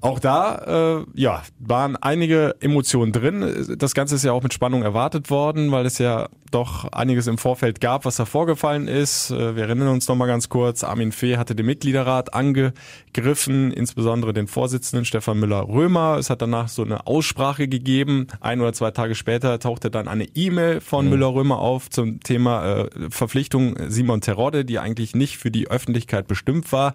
[0.00, 3.76] Auch da, äh, ja, waren einige Emotionen drin.
[3.78, 7.36] Das Ganze ist ja auch mit Spannung erwartet worden, weil es ja doch einiges im
[7.36, 9.30] Vorfeld gab, was da vorgefallen ist.
[9.30, 10.84] Äh, wir erinnern uns noch mal ganz kurz.
[10.84, 16.16] Armin Fee hatte den Mitgliederrat angegriffen, insbesondere den Vorsitzenden Stefan Müller-Römer.
[16.18, 18.28] Es hat danach so eine Aussprache gegeben.
[18.40, 21.10] Ein oder zwei Tage später tauchte dann eine E-Mail von mhm.
[21.10, 26.72] Müller-Römer auf zum Thema äh, Verpflichtung Simon Terodde, die eigentlich nicht für die Öffentlichkeit bestimmt
[26.72, 26.94] war.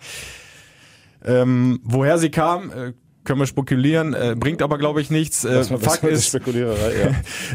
[1.25, 5.45] Ähm, woher sie kam, äh, können wir spekulieren, äh, bringt aber glaube ich nichts.
[5.45, 6.41] Äh, Fakt ist, ja.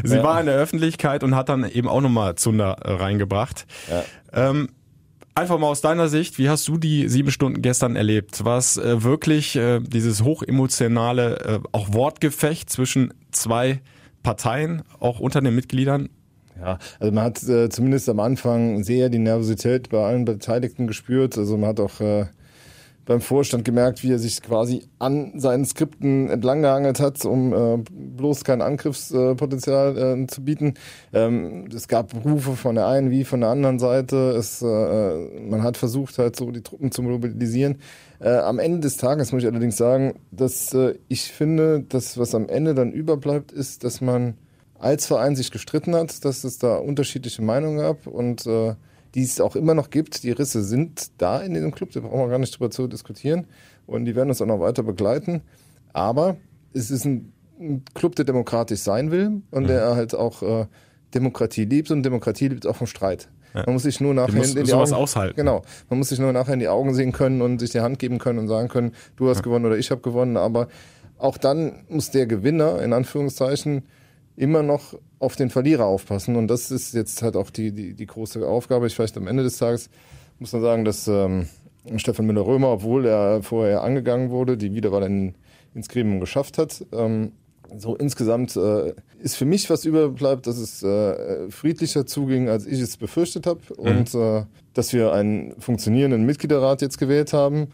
[0.03, 0.23] sie ja.
[0.23, 3.65] war in der Öffentlichkeit und hat dann eben auch nochmal Zunder äh, reingebracht.
[3.89, 4.49] Ja.
[4.49, 4.69] Ähm,
[5.35, 8.43] einfach mal aus deiner Sicht, wie hast du die sieben Stunden gestern erlebt?
[8.43, 13.81] War es äh, wirklich äh, dieses hochemotionale, äh, auch Wortgefecht zwischen zwei
[14.23, 16.09] Parteien, auch unter den Mitgliedern?
[16.59, 21.37] Ja, also man hat äh, zumindest am Anfang sehr die Nervosität bei allen Beteiligten gespürt.
[21.37, 22.25] Also man hat auch äh,
[23.09, 28.43] beim Vorstand gemerkt, wie er sich quasi an seinen Skripten entlanggehangelt hat, um äh, bloß
[28.43, 30.75] kein Angriffspotenzial äh, zu bieten.
[31.11, 34.35] Ähm, es gab Rufe von der einen wie von der anderen Seite.
[34.37, 37.79] Es, äh, man hat versucht, halt so die Truppen zu mobilisieren.
[38.19, 42.35] Äh, am Ende des Tages muss ich allerdings sagen, dass äh, ich finde, dass was
[42.35, 44.35] am Ende dann überbleibt, ist, dass man
[44.77, 48.75] als Verein sich gestritten hat, dass es da unterschiedliche Meinungen gab und äh,
[49.15, 50.23] die es auch immer noch gibt.
[50.23, 53.47] Die Risse sind da in diesem Club, da brauchen wir gar nicht drüber zu diskutieren.
[53.85, 55.41] Und die werden uns auch noch weiter begleiten.
[55.93, 56.37] Aber
[56.73, 59.67] es ist ein, ein Club, der demokratisch sein will und mhm.
[59.67, 60.65] der halt auch äh,
[61.13, 63.29] Demokratie liebt und Demokratie liebt auch vom Streit.
[63.53, 63.63] Ja.
[63.65, 65.35] Man muss sich nur nachher in die Augen aushalten.
[65.35, 65.63] Genau.
[65.89, 68.19] Man muss sich nur nachher in die Augen sehen können und sich die Hand geben
[68.19, 69.43] können und sagen können, du hast ja.
[69.43, 70.37] gewonnen oder ich habe gewonnen.
[70.37, 70.67] Aber
[71.17, 73.83] auch dann muss der Gewinner in Anführungszeichen
[74.39, 76.37] immer noch auf den Verlierer aufpassen.
[76.37, 78.87] Und das ist jetzt halt auch die, die, die große Aufgabe.
[78.87, 79.89] Ich vielleicht am Ende des Tages
[80.39, 81.47] muss man sagen, dass ähm,
[81.97, 85.35] Stefan Müller-Römer, obwohl er vorher angegangen wurde, die Wiederwahl in,
[85.75, 86.85] ins Gremium geschafft hat.
[86.93, 87.33] Ähm,
[87.77, 92.79] so insgesamt äh, ist für mich was überbleibt, dass es äh, friedlicher zuging, als ich
[92.79, 93.59] es befürchtet habe.
[93.77, 93.85] Mhm.
[93.85, 97.73] Und äh, dass wir einen funktionierenden Mitgliederrat jetzt gewählt haben.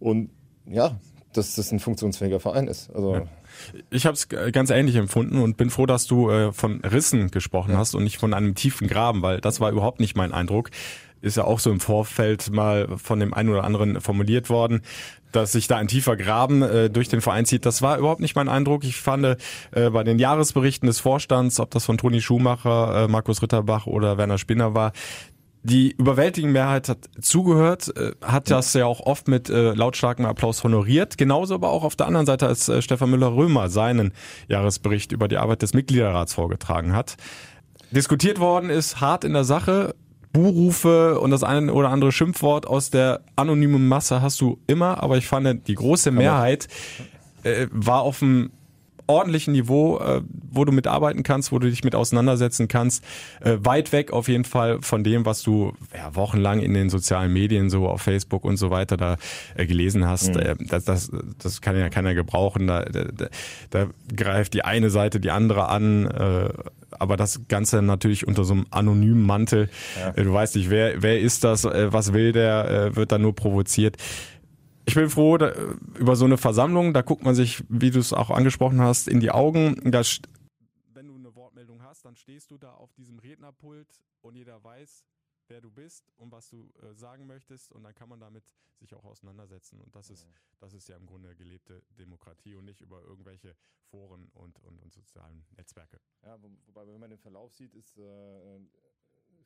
[0.00, 0.30] Und
[0.66, 0.98] ja,
[1.34, 2.90] dass das ein funktionsfähiger Verein ist.
[2.94, 3.26] Also ja.
[3.90, 7.72] Ich habe es ganz ähnlich empfunden und bin froh, dass du äh, von Rissen gesprochen
[7.72, 7.78] ja.
[7.78, 10.70] hast und nicht von einem tiefen Graben, weil das war überhaupt nicht mein Eindruck.
[11.22, 14.82] Ist ja auch so im Vorfeld mal von dem einen oder anderen formuliert worden,
[15.32, 17.66] dass sich da ein tiefer Graben äh, durch den Verein zieht.
[17.66, 18.84] Das war überhaupt nicht mein Eindruck.
[18.84, 23.42] Ich fand äh, bei den Jahresberichten des Vorstands, ob das von Toni Schumacher, äh, Markus
[23.42, 24.92] Ritterbach oder Werner Spinner war,
[25.66, 30.62] die überwältigende Mehrheit hat zugehört, äh, hat das ja auch oft mit äh, lautstarkem Applaus
[30.62, 31.18] honoriert.
[31.18, 34.12] Genauso aber auch auf der anderen Seite, als äh, Stefan Müller-Römer seinen
[34.48, 37.16] Jahresbericht über die Arbeit des Mitgliederrats vorgetragen hat.
[37.90, 39.94] Diskutiert worden ist hart in der Sache.
[40.32, 45.16] Buhrufe und das eine oder andere Schimpfwort aus der anonymen Masse hast du immer, aber
[45.16, 46.68] ich fand, die große Mehrheit
[47.42, 48.50] äh, war auf dem
[49.06, 53.04] ordentlichen Niveau, äh, wo du mitarbeiten kannst, wo du dich mit auseinandersetzen kannst.
[53.40, 57.32] Äh, weit weg auf jeden Fall von dem, was du ja, wochenlang in den sozialen
[57.32, 59.16] Medien, so auf Facebook und so weiter da
[59.54, 60.34] äh, gelesen hast.
[60.34, 60.40] Mhm.
[60.40, 62.66] Äh, das, das, das kann ja keiner gebrauchen.
[62.66, 63.26] Da, da,
[63.70, 66.06] da greift die eine Seite die andere an.
[66.06, 66.48] Äh,
[66.98, 69.68] aber das Ganze natürlich unter so einem anonymen Mantel.
[69.98, 70.10] Ja.
[70.10, 73.18] Äh, du weißt nicht, wer, wer ist das, äh, was will der, äh, wird da
[73.18, 73.96] nur provoziert.
[74.86, 75.52] Ich bin froh da,
[75.98, 79.18] über so eine Versammlung, da guckt man sich, wie du es auch angesprochen hast, in
[79.18, 79.74] die Augen.
[79.90, 80.02] Da,
[80.94, 83.88] wenn du eine Wortmeldung hast, dann stehst du da auf diesem Rednerpult
[84.20, 85.04] und jeder weiß,
[85.48, 87.72] wer du bist und was du äh, sagen möchtest.
[87.72, 88.44] Und dann kann man damit
[88.78, 89.80] sich auch auseinandersetzen.
[89.80, 90.26] Und das ist
[90.60, 93.56] das ist ja im Grunde gelebte Demokratie und nicht über irgendwelche
[93.90, 96.00] Foren und und, und sozialen Netzwerke.
[96.22, 98.60] Ja, wo, wobei wenn man den Verlauf sieht, ist äh,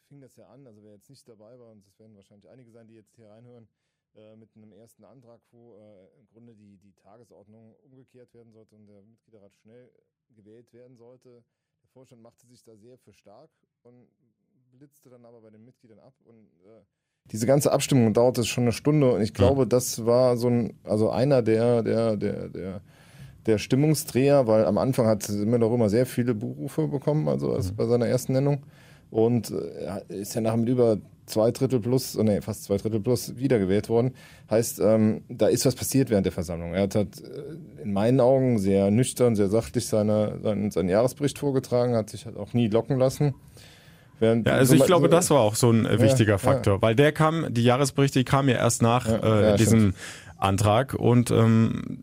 [0.07, 2.71] fing das ja an, also wer jetzt nicht dabei war und es werden wahrscheinlich einige
[2.71, 3.69] sein, die jetzt hier reinhören,
[4.17, 8.75] äh, mit einem ersten Antrag, wo äh, im Grunde die, die Tagesordnung umgekehrt werden sollte
[8.75, 9.91] und der Mitgliederrat schnell
[10.35, 11.45] gewählt werden sollte.
[11.83, 13.51] Der Vorstand machte sich da sehr für stark
[13.83, 14.09] und
[14.73, 16.83] blitzte dann aber bei den Mitgliedern ab und äh,
[17.27, 21.11] diese ganze Abstimmung dauerte schon eine Stunde und ich glaube, das war so ein, also
[21.11, 22.81] einer der, der, der, der,
[23.47, 27.87] der Stimmungsdreher, weil am Anfang hat Müller immer sehr viele Buchrufe bekommen, also als bei
[27.87, 28.65] seiner ersten Nennung.
[29.11, 30.99] Und äh, er ist ja nachher mit über
[31.31, 34.13] zwei Drittel plus, oh nee, fast zwei Drittel plus wiedergewählt worden.
[34.51, 36.75] Heißt, ähm, da ist was passiert während der Versammlung.
[36.75, 41.39] Er hat halt äh, in meinen Augen sehr nüchtern, sehr sachlich seine, seinen, seinen Jahresbericht
[41.39, 43.35] vorgetragen, hat sich halt auch nie locken lassen.
[44.19, 46.39] Während Ja, also so- ich glaube, so- das war auch so ein äh, wichtiger ja.
[46.39, 49.95] Faktor, weil der kam, die Jahresberichte, die kamen ja erst nach Ja, äh, ja, diesem
[50.37, 52.03] Antrag und ähm,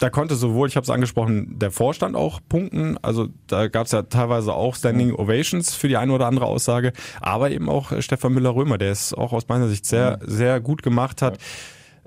[0.00, 3.92] da konnte sowohl, ich habe es angesprochen, der Vorstand auch punkten, also da gab es
[3.92, 8.02] ja teilweise auch Standing Ovations für die eine oder andere Aussage, aber eben auch äh,
[8.02, 11.38] Stefan Müller-Römer, der es auch aus meiner Sicht sehr, sehr gut gemacht hat.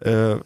[0.02, 0.38] Äh,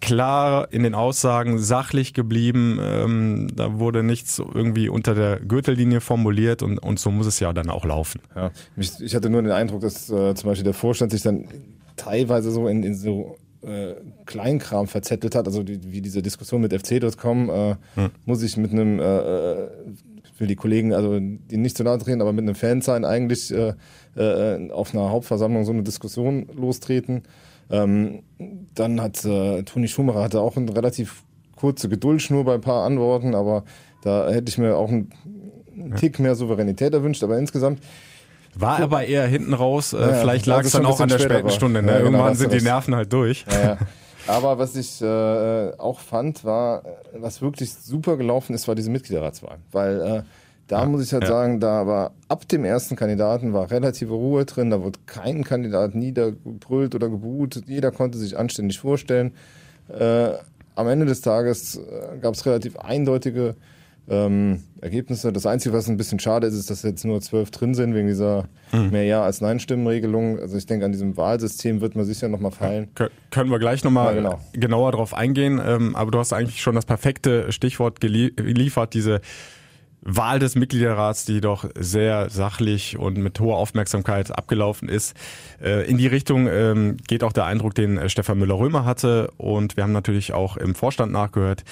[0.00, 6.62] klar in den Aussagen sachlich geblieben, ähm, da wurde nichts irgendwie unter der Gürtellinie formuliert
[6.62, 8.20] und, und so muss es ja dann auch laufen.
[8.36, 11.46] Ja, ich hatte nur den Eindruck, dass äh, zum Beispiel der Vorstand sich dann
[11.96, 13.94] teilweise so in, in so äh,
[14.26, 17.74] Kleinkram verzettelt hat, also die, wie diese Diskussion mit fc.com, äh,
[18.24, 19.68] muss ich mit einem, äh, äh,
[20.38, 23.52] will die Kollegen, also die nicht zu nahe treten, aber mit einem Fan sein eigentlich
[23.52, 23.74] äh,
[24.16, 27.22] äh, auf einer Hauptversammlung so eine Diskussion lostreten.
[27.70, 28.22] Ähm,
[28.74, 31.22] dann hat äh, Toni Schumacher hatte auch eine relativ
[31.54, 33.64] kurze Geduldschnur bei ein paar Antworten, aber
[34.02, 35.10] da hätte ich mir auch einen,
[35.74, 37.80] einen Tick mehr Souveränität erwünscht, aber insgesamt
[38.54, 39.92] War aber eher hinten raus.
[39.92, 41.80] Äh, Ja, vielleicht lag es dann auch an der späten später Stunde.
[41.80, 41.82] war.
[41.82, 41.92] Ne?
[41.92, 42.60] Ja, genau, Irgendwann hast sind die.
[42.62, 43.44] Nerven halt durch.
[43.50, 43.78] Ja.
[44.26, 46.88] Aber was ich äh, auch fand, war, äh,
[47.20, 49.58] was wirklich super gelaufen ist, war diese Mitgliederratswahl.
[49.72, 50.22] Weil äh,
[50.68, 54.70] da muss ich halt sagen, da war ab dem ersten Kandidaten war relative Ruhe drin,
[54.70, 59.32] da wurde kein Kandidat niedergebrüllt oder gebuht, jeder konnte sich anständig vorstellen.
[59.88, 60.30] Äh,
[60.76, 63.56] am Ende des Tages äh, gab es relativ eindeutige
[64.10, 65.32] ähm, Ergebnisse.
[65.32, 68.08] Das Einzige, was ein bisschen schade ist, ist, dass jetzt nur zwölf drin sind wegen
[68.08, 70.38] dieser mehr Ja als Nein-Stimmenregelung.
[70.38, 72.88] Also ich denke, an diesem Wahlsystem wird man sicher nochmal feilen.
[72.96, 74.40] Kö- Können wir gleich nochmal Ja, genau.
[74.52, 75.60] genauer drauf eingehen.
[75.64, 79.20] Ähm, aber du hast eigentlich schon das perfekte Stichwort gelie geliefert, diese
[80.02, 85.14] Wahl des Mitgliederrats, die doch sehr sachlich und mit hoher Aufmerksamkeit abgelaufen ist.
[85.62, 89.30] Äh, in die Richtung ähm, geht auch der Eindruck, den Stefan Müller-Römer hatte.
[89.36, 91.64] Und wir haben natürlich auch im Vorstand nachgehört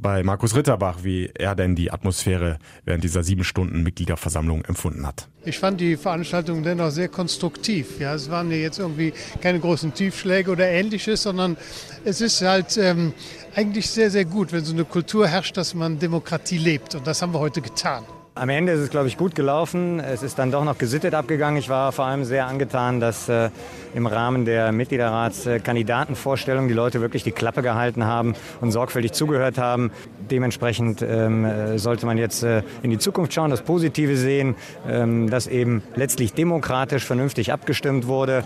[0.00, 5.28] bei Markus Ritterbach, wie er denn die Atmosphäre während dieser sieben Stunden Mitgliederversammlung empfunden hat.
[5.44, 8.00] Ich fand die Veranstaltung dennoch sehr konstruktiv.
[8.00, 11.56] Ja, es waren ja jetzt irgendwie keine großen Tiefschläge oder ähnliches, sondern
[12.04, 13.12] es ist halt ähm,
[13.54, 16.94] eigentlich sehr, sehr gut, wenn so eine Kultur herrscht, dass man Demokratie lebt.
[16.94, 18.04] Und das haben wir heute getan.
[18.36, 19.98] Am Ende ist es, glaube ich, gut gelaufen.
[19.98, 21.58] Es ist dann doch noch gesittet abgegangen.
[21.58, 23.50] Ich war vor allem sehr angetan, dass äh,
[23.92, 29.90] im Rahmen der Mitgliederratskandidatenvorstellung die Leute wirklich die Klappe gehalten haben und sorgfältig zugehört haben.
[30.30, 34.54] Dementsprechend ähm, äh, sollte man jetzt äh, in die Zukunft schauen, das Positive sehen,
[34.86, 38.44] ähm, dass eben letztlich demokratisch vernünftig abgestimmt wurde.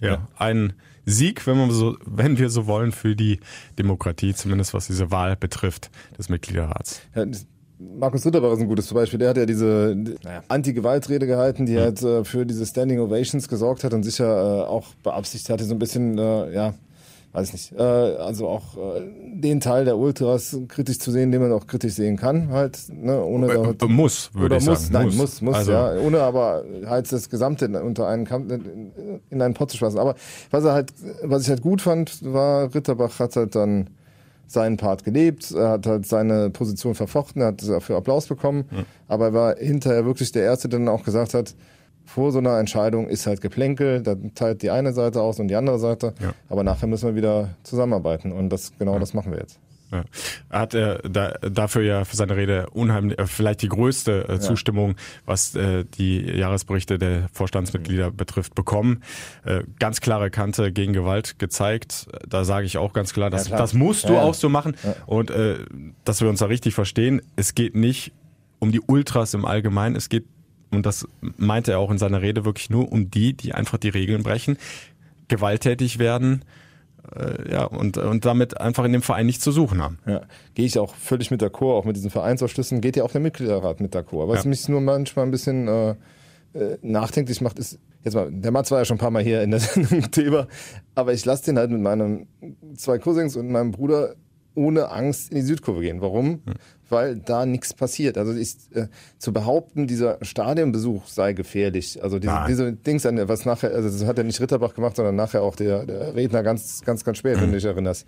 [0.00, 0.72] Ja, ein
[1.04, 3.40] Sieg, wenn, man so, wenn wir so wollen, für die
[3.78, 7.02] Demokratie, zumindest was diese Wahl betrifft, des Mitgliederrats.
[7.14, 7.24] Ja,
[7.78, 9.18] Markus Ritterbach ist ein gutes Beispiel.
[9.18, 13.84] Der hat ja diese naja, Anti-Gewaltrede gehalten, die halt äh, für diese Standing Ovations gesorgt
[13.84, 16.74] hat und sicher äh, auch beabsichtigt hatte, so ein bisschen, äh, ja,
[17.32, 19.02] weiß nicht, äh, also auch äh,
[19.40, 23.22] den Teil der Ultras kritisch zu sehen, den man auch kritisch sehen kann, halt, ne,
[23.22, 25.08] ohne da halt, muss, würde ich muss, sagen.
[25.08, 28.90] nein, muss, muss, Also- ja, ohne aber halt das Gesamte unter einen Kampf in,
[29.30, 30.00] in einen Pott zu schmeißen.
[30.00, 30.16] Aber
[30.50, 33.90] was er halt, was ich halt gut fand, war Ritterbach hat halt dann
[34.48, 38.64] seinen Part gelebt, er hat halt seine Position verfochten, er hat dafür Applaus bekommen,
[39.06, 41.54] aber er war hinterher wirklich der Erste, der dann auch gesagt hat,
[42.04, 45.56] vor so einer Entscheidung ist halt Geplänkel, da teilt die eine Seite aus und die
[45.56, 46.32] andere Seite, Ja.
[46.48, 49.58] aber nachher müssen wir wieder zusammenarbeiten und das genau das machen wir jetzt.
[49.90, 50.04] Ja.
[50.50, 54.38] Er hat äh, da, dafür ja für seine Rede unheimlich, äh, vielleicht die größte äh,
[54.38, 59.02] Zustimmung, was äh, die Jahresberichte der Vorstandsmitglieder betrifft, bekommen.
[59.44, 62.06] Äh, ganz klare Kante gegen Gewalt gezeigt.
[62.28, 63.58] Da sage ich auch ganz klar, das, klar.
[63.58, 64.22] das musst du Ja, ja.
[64.22, 64.74] auch so machen.
[65.06, 65.58] Und äh,
[66.04, 68.12] dass wir uns da richtig verstehen, es geht nicht
[68.58, 70.24] um die Ultras im Allgemeinen, es geht,
[70.70, 73.88] und das meinte er auch in seiner Rede, wirklich nur um die, die einfach die
[73.88, 74.58] Regeln brechen,
[75.28, 76.44] gewalttätig werden,
[77.16, 79.98] äh, ja, und, und damit einfach in dem Verein nichts zu suchen haben.
[80.06, 80.22] Ja,
[80.54, 83.80] gehe ich auch völlig mit d'accord, auch mit diesen Vereinsausschlüssen, geht ja auch der Mitgliederrat
[83.80, 84.28] mit d'accord.
[84.28, 84.48] Was Ja.
[84.50, 85.90] mich nur manchmal ein bisschen äh,
[86.54, 89.42] äh, nachdenklich macht, ist, jetzt mal, der Mats war ja schon ein paar Mal hier
[89.42, 90.46] in der Sendung Thema,
[90.94, 92.26] aber ich lasse den halt mit meinen
[92.76, 94.14] zwei Cousins und meinem Bruder
[94.54, 96.00] ohne Angst in die Südkurve gehen.
[96.00, 96.42] Warum?
[96.90, 98.16] Weil da nichts passiert.
[98.18, 98.86] Also ich, äh,
[99.18, 102.02] zu behaupten, dieser Stadionbesuch sei gefährlich.
[102.02, 104.96] Also diese, diese Dings, an der- was nachher, also das hat ja nicht Ritterbach gemacht,
[104.96, 108.06] sondern nachher auch der, der Redner ganz, ganz, ganz spät, wenn du dich erinnerst.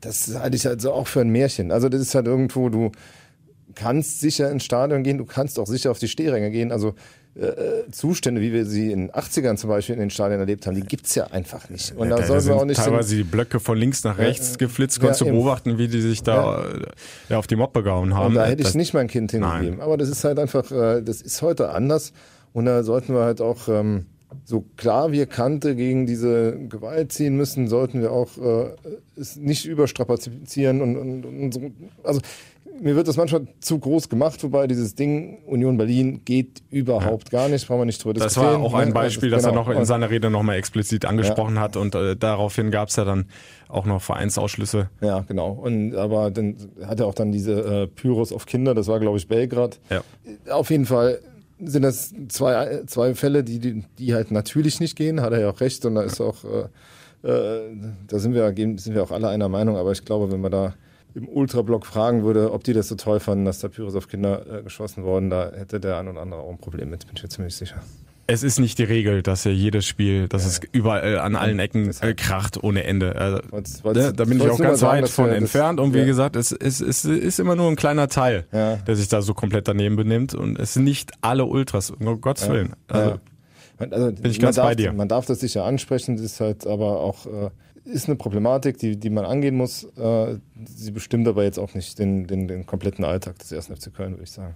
[0.00, 1.70] Das halte ich halt so auch für ein Märchen.
[1.72, 2.90] Also das ist halt irgendwo, du
[3.74, 6.72] kannst sicher ins Stadion gehen, du kannst auch sicher auf die Stehränge gehen.
[6.72, 6.94] Also
[7.38, 10.74] äh, Zustände, wie wir sie in den 80ern zum Beispiel in den Stadien erlebt haben,
[10.74, 11.94] die gibt's ja einfach nicht.
[11.96, 14.56] Und Ja, da da sind auch nicht teilweise die Blöcke von links nach rechts Ja,
[14.66, 15.36] geflitzt, ja, du eben.
[15.36, 16.86] beobachten, wie die sich da äh,
[17.28, 18.26] ja, auf die Moppe gehauen haben.
[18.28, 19.80] Und da hätte Das- ich nicht mein Kind hingegeben.
[19.80, 22.12] Aber das ist halt einfach, äh, das ist heute anders.
[22.52, 24.06] Und da sollten wir halt auch, ähm,
[24.44, 28.74] so klar wir Kante gegen diese Gewalt ziehen müssen, sollten wir auch äh,
[29.16, 31.60] es nicht überstrapazieren und, und, und so.
[32.02, 32.20] Also
[32.80, 37.48] mir wird das manchmal zu groß gemacht, wobei dieses Ding Union Berlin geht überhaupt gar
[37.48, 38.62] nicht, brauchen wir nicht drüber Das diskutieren.
[38.62, 38.92] war auch ein?
[38.92, 39.72] Beispiel, Also, das er genau.
[39.72, 43.26] noch in seiner Rede nochmal explizit angesprochen hat und äh, daraufhin gab es ja dann
[43.68, 44.90] auch noch Vereinsausschlüsse.
[45.00, 45.50] Ja, genau.
[45.52, 47.52] Und aber dann hat er auch dann diese
[47.82, 49.78] äh, Pyros auf Kinder, das war glaube ich Belgrad.
[49.90, 50.02] Ja.
[50.52, 51.18] Auf jeden Fall
[51.60, 55.50] sind das zwei, zwei Fälle, die, die, die halt natürlich nicht gehen, hat er ja
[55.50, 57.60] auch recht und da ist auch, äh, äh,
[58.06, 58.46] da sind wir,
[58.78, 60.74] sind wir auch alle einer Meinung, aber ich glaube, wenn man da
[61.14, 64.58] im Ultrablock fragen würde, ob die das so toll fanden, dass da Pyros auf Kinder
[64.58, 67.22] äh, geschossen wurden, da hätte der ein oder andere auch ein Problem mit, bin ich
[67.22, 67.76] mir ziemlich sicher.
[68.30, 71.90] Es ist nicht die Regel, dass ja jedes Spiel, dass es überall an allen Ecken
[72.02, 73.16] äh, kracht ohne Ende.
[73.16, 76.00] Also, Wollt's- da, wollt's- da bin ich auch ganz sagen, weit von entfernt und wie
[76.00, 76.04] ja.
[76.04, 78.76] gesagt, es, es, es ist immer nur ein kleiner Teil, Ja.
[78.76, 82.50] der sich da so komplett daneben benimmt und es sind nicht alle Ultras, um Gottes
[82.50, 82.74] Willen.
[82.88, 83.18] Also, Ja.
[83.80, 84.92] Also, Bin ich ganz darf, bei dir.
[84.92, 87.48] Man darf das sicher ansprechen, das ist halt aber auch äh,
[87.88, 89.84] ist eine Problematik, die, die man angehen muss.
[89.96, 93.66] Äh, sie bestimmt aber jetzt auch nicht den, den, den kompletten Alltag des 1.
[93.66, 94.54] FC Köln, würde ich sagen.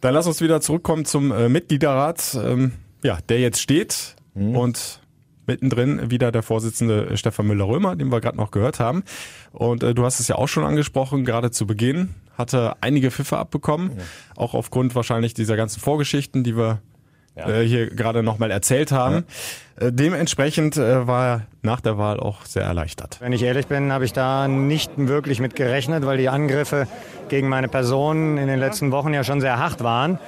[0.00, 4.56] Dann lass uns wieder zurückkommen zum äh, Mitgliederrat, ähm, ja, der jetzt steht Mhm.
[4.56, 5.00] und
[5.46, 9.04] mittendrin wieder der Vorsitzende äh, Stefan Müller-Römer, den wir gerade noch gehört haben.
[9.52, 13.38] Und äh, du hast es ja auch schon angesprochen, gerade zu Beginn hatte einige Pfiffe
[13.38, 13.92] abbekommen,
[14.34, 16.80] auch aufgrund wahrscheinlich dieser ganzen Vorgeschichten, die wir
[17.34, 19.24] äh, hier gerade nochmal erzählt haben.
[19.76, 23.18] Äh, dementsprechend äh, war er nach der Wahl auch sehr erleichtert.
[23.20, 26.86] Wenn ich ehrlich bin, habe ich da nicht wirklich mit gerechnet, weil die Angriffe
[27.28, 30.18] gegen meine Person in den letzten Wochen ja schon sehr hart waren.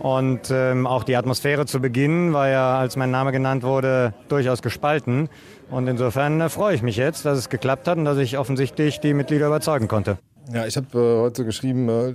[0.00, 4.62] Und ähm, auch die Atmosphäre zu Beginn war ja, als mein Name genannt wurde, durchaus
[4.62, 5.28] gespalten.
[5.70, 9.12] Und insofern freue ich mich jetzt, dass es geklappt hat und dass ich offensichtlich die
[9.12, 10.16] Mitglieder überzeugen konnte.
[10.52, 12.14] Ja, ich habe äh, heute geschrieben, äh,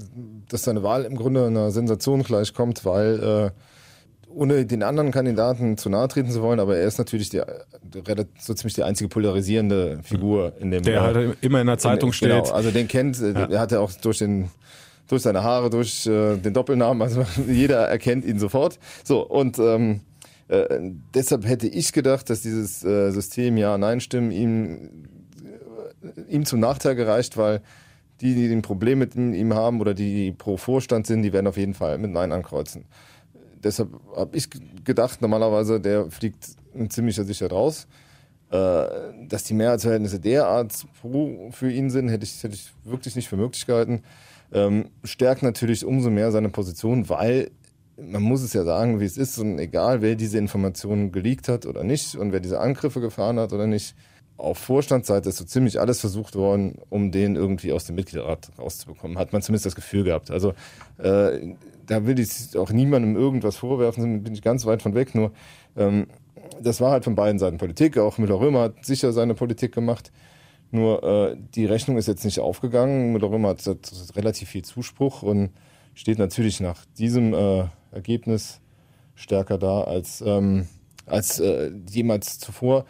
[0.49, 3.51] dass seine Wahl im Grunde einer Sensation gleichkommt, weil äh,
[4.35, 7.41] ohne den anderen Kandidaten zu nahe treten zu wollen, aber er ist natürlich die,
[8.39, 12.13] so ziemlich die einzige polarisierende Figur in dem Der halt immer in der Zeitung in,
[12.13, 12.29] steht.
[12.29, 14.49] Genau, also den kennt, äh, der hat ja auch durch den
[15.07, 18.79] durch seine Haare, durch äh, den Doppelnamen, also jeder erkennt ihn sofort.
[19.03, 20.01] So, und ähm,
[20.47, 20.79] äh,
[21.13, 25.07] deshalb hätte ich gedacht, dass dieses äh, System Ja-Nein-Stimmen ihm,
[26.01, 27.61] äh, ihm zum Nachteil gereicht, weil
[28.21, 31.57] die, die ein Problem mit ihm haben oder die pro Vorstand sind, die werden auf
[31.57, 32.85] jeden Fall mit Nein ankreuzen.
[33.65, 34.47] Deshalb habe ich
[34.83, 36.55] gedacht, normalerweise der fliegt
[36.89, 37.87] ziemlich sicher raus.
[38.51, 38.85] Äh,
[39.27, 43.37] dass die Mehrheitsverhältnisse derart pro für ihn sind, hätte ich, hätte ich wirklich nicht für
[43.37, 44.03] möglich gehalten.
[44.53, 47.49] Ähm, stärkt natürlich umso mehr seine Position, weil
[47.97, 51.65] man muss es ja sagen, wie es ist, und egal wer diese Informationen geleakt hat
[51.65, 53.95] oder nicht und wer diese Angriffe gefahren hat oder nicht,
[54.37, 59.17] auf Vorstandsseite ist so ziemlich alles versucht worden, um den irgendwie aus dem Mitgliederrat rauszubekommen.
[59.17, 60.29] Hat man zumindest das Gefühl gehabt.
[60.29, 60.53] Also
[60.97, 65.15] äh, da will ich auch niemandem irgendwas vorwerfen, bin ich ganz weit von weg.
[65.15, 65.31] Nur
[65.77, 66.07] ähm,
[66.61, 67.97] das war halt von beiden Seiten Politik.
[67.97, 70.11] Auch Müller-Römer hat sicher seine Politik gemacht.
[70.71, 73.13] Nur äh, die Rechnung ist jetzt nicht aufgegangen.
[73.13, 75.51] Müller-Römer hat, hat relativ viel Zuspruch und
[75.93, 78.59] steht natürlich nach diesem äh, Ergebnis
[79.15, 80.67] stärker da als, ähm,
[81.05, 82.85] als äh, jemals zuvor.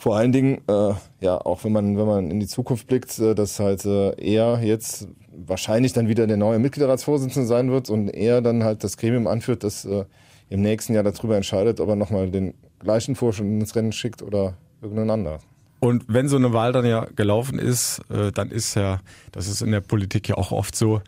[0.00, 3.34] Vor allen Dingen, äh, ja, auch wenn man, wenn man in die Zukunft blickt, äh,
[3.34, 8.40] dass halt äh, er jetzt wahrscheinlich dann wieder der neue Mitgliederratsvorsitzende sein wird und er
[8.40, 10.06] dann halt das Gremium anführt, das äh,
[10.48, 14.54] im nächsten Jahr darüber entscheidet, ob er nochmal den gleichen Vorstand ins Rennen schickt oder
[14.80, 15.40] irgendeinen anderen.
[15.80, 19.00] Und wenn so eine Wahl dann ja gelaufen ist, äh, dann ist ja,
[19.32, 21.02] das ist in der Politik ja auch oft so,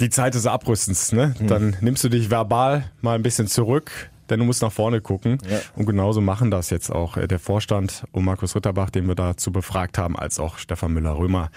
[0.00, 1.12] die Zeit des Abrüstens.
[1.12, 1.36] Ne?
[1.46, 5.38] Dann nimmst du dich verbal mal ein bisschen zurück, denn du musst nach vorne gucken.
[5.48, 5.60] Ja.
[5.76, 9.52] Und genauso machen das jetzt auch äh, der Vorstand um Markus Ritterbach, den wir dazu
[9.52, 11.50] befragt haben, als auch Stefan Müller-Römer.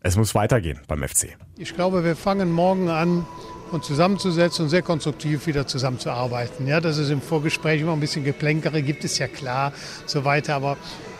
[0.00, 1.36] Es muss weitergehen beim FC.
[1.56, 3.24] Ich glaube, wir fangen morgen an,
[3.70, 6.66] uns zusammenzusetzen und sehr konstruktiv wieder zusammenzuarbeiten.
[6.66, 9.72] Ja, dass es im Vorgespräch immer ein bisschen Geplänkere gibt, ist ja klar,
[10.04, 10.56] so weiter.
[10.56, 10.76] Aber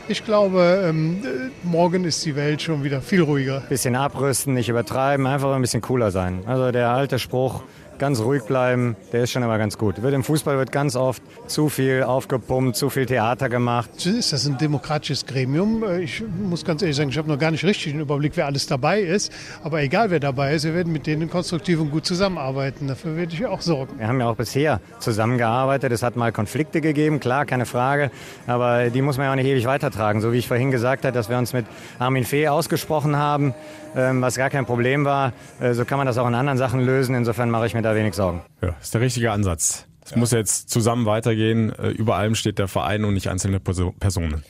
[0.07, 3.61] ich glaube, ähm, äh, morgen ist die Welt schon wieder viel ruhiger.
[3.61, 6.43] Bisschen abrüsten, nicht übertreiben, einfach ein bisschen cooler sein.
[6.47, 7.63] Also der alte Spruch,
[8.05, 10.03] ganz ruhig bleiben, der ist schon immer ganz gut.
[10.03, 13.89] Wird Im Fußball wird ganz oft zu viel aufgepumpt, zu viel Theater gemacht.
[14.05, 15.83] Ist das ein demokratisches Gremium?
[15.83, 18.45] Äh, Ich muss ganz ehrlich sagen, ich habe noch gar nicht richtig den Überblick, wer
[18.45, 19.33] alles dabei ist.
[19.63, 22.89] Aber egal, wer dabei ist, wir werden mit denen konstruktiv und gut zusammenarbeiten.
[22.89, 23.99] Dafür werde ich auch sorgen.
[23.99, 25.91] Wir haben ja auch bisher zusammengearbeitet.
[25.91, 28.11] Es hat mal Konflikte gegeben, klar, keine Frage.
[28.47, 30.21] Aber die muss man ja auch nicht ewig weitertragen.
[30.21, 31.65] So wie ich vorhin gesagt habe, dass wir uns mit
[31.99, 33.55] Armin Fee ausgesprochen haben,
[33.97, 35.33] ähm, was gar kein Problem war.
[35.59, 37.15] Äh, So kann man das auch in anderen Sachen lösen.
[37.15, 38.43] Insofern mache ich mir da wenig Sorgen.
[38.63, 39.87] Ja, ist der richtige Ansatz.
[40.05, 41.71] Es muss jetzt zusammen weitergehen.
[41.73, 44.43] Äh, Über allem steht der Verein und nicht einzelne Perso- Personen.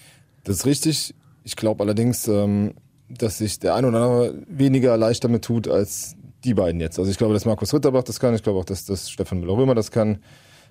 [0.43, 1.15] Das ist richtig.
[1.45, 2.75] Ich glaube allerdings, ähm,
[3.09, 6.99] dass sich der ein oder andere weniger leicht damit tut als die beiden jetzt.
[6.99, 8.35] Also ich glaube, dass Markus Ritterbach das kann.
[8.35, 10.19] Ich glaube auch, dass, dass Stefan Müller-Römer das kann.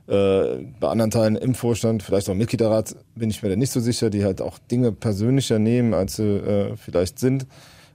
[0.05, 3.71] Äh, bei anderen Teilen im Vorstand, vielleicht auch im Mitgliederrat, bin ich mir da nicht
[3.71, 7.47] so sicher, die halt auch Dinge persönlicher nehmen, als sie äh, vielleicht sind.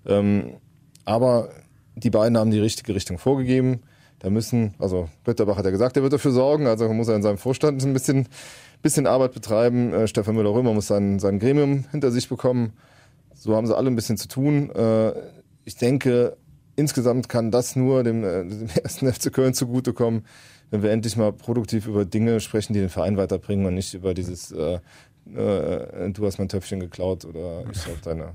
[0.06, 0.54] Ähm,
[1.04, 1.50] aber
[1.96, 3.80] die beiden haben die richtige Richtung vorgegeben.
[4.20, 7.22] Da müssen, also Ritterbach hat ja gesagt, er wird dafür sorgen, also muss er in
[7.22, 8.26] seinem Vorstand ein bisschen,
[8.82, 9.92] bisschen Arbeit betreiben.
[9.92, 12.72] Äh, Stefan Müller-Römer muss sein, sein Gremium hinter sich bekommen.
[13.34, 14.70] So haben sie alle ein bisschen zu tun.
[14.70, 15.12] Äh,
[15.64, 16.36] ich denke,
[16.74, 20.24] insgesamt kann das nur dem, äh, dem ersten FC Köln zugutekommen,
[20.70, 24.14] wenn wir endlich mal produktiv über Dinge sprechen, die den Verein weiterbringen und nicht über
[24.14, 24.80] dieses äh,
[25.34, 28.34] äh, du hast mein Töpfchen geklaut oder ich hab deine.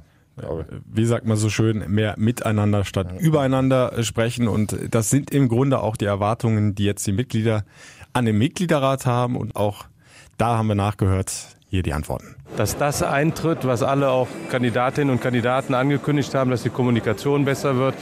[0.85, 4.47] Wie sagt man so schön, mehr miteinander statt übereinander äh, sprechen.
[4.47, 7.65] Und das sind im Grunde auch die Erwartungen, die jetzt die Mitglieder
[8.13, 9.35] an den Mitgliederrat haben.
[9.35, 9.85] Und auch
[10.37, 11.31] da haben wir nachgehört.
[11.69, 12.35] Hier die Antworten.
[12.55, 17.77] dass das eintritt, was alle auch Kandidatinnen und Kandidaten angekündigt haben, dass die Kommunikation besser
[17.77, 17.95] wird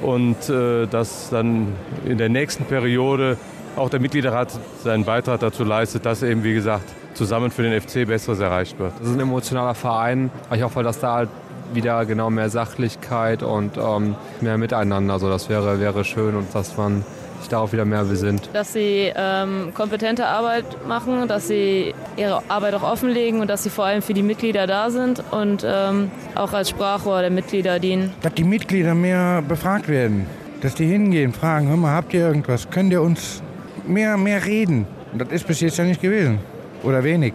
[0.00, 1.74] und äh, dass dann
[2.06, 3.36] in der nächsten Periode
[3.76, 8.06] auch der Mitgliederrat seinen Beitrag dazu leistet, dass eben, wie gesagt, zusammen für den FC
[8.06, 8.92] Besseres erreicht wird.
[8.98, 10.30] Das ist ein emotionaler Verein.
[10.54, 11.28] Ich hoffe, dass da halt
[11.72, 16.76] wieder genau mehr Sachlichkeit und ähm, mehr Miteinander, also das wäre, wäre schön und dass
[16.76, 17.04] man
[17.40, 18.50] sich darauf wieder mehr besinnt.
[18.52, 23.70] dass sie ähm, kompetente Arbeit machen, dass sie ihre Arbeit auch offenlegen und dass sie
[23.70, 28.12] vor allem für die Mitglieder da sind und ähm, auch als Sprachrohr der Mitglieder dienen.
[28.20, 30.26] dass die Mitglieder mehr befragt werden.
[30.60, 32.68] Dass die hingehen, fragen, hör mal, habt ihr irgendwas?
[32.68, 33.42] Könnt ihr uns
[33.86, 34.86] mehr, mehr reden?
[35.10, 36.40] Und das ist bis jetzt ja nicht gewesen.
[36.82, 37.32] Oder wenig.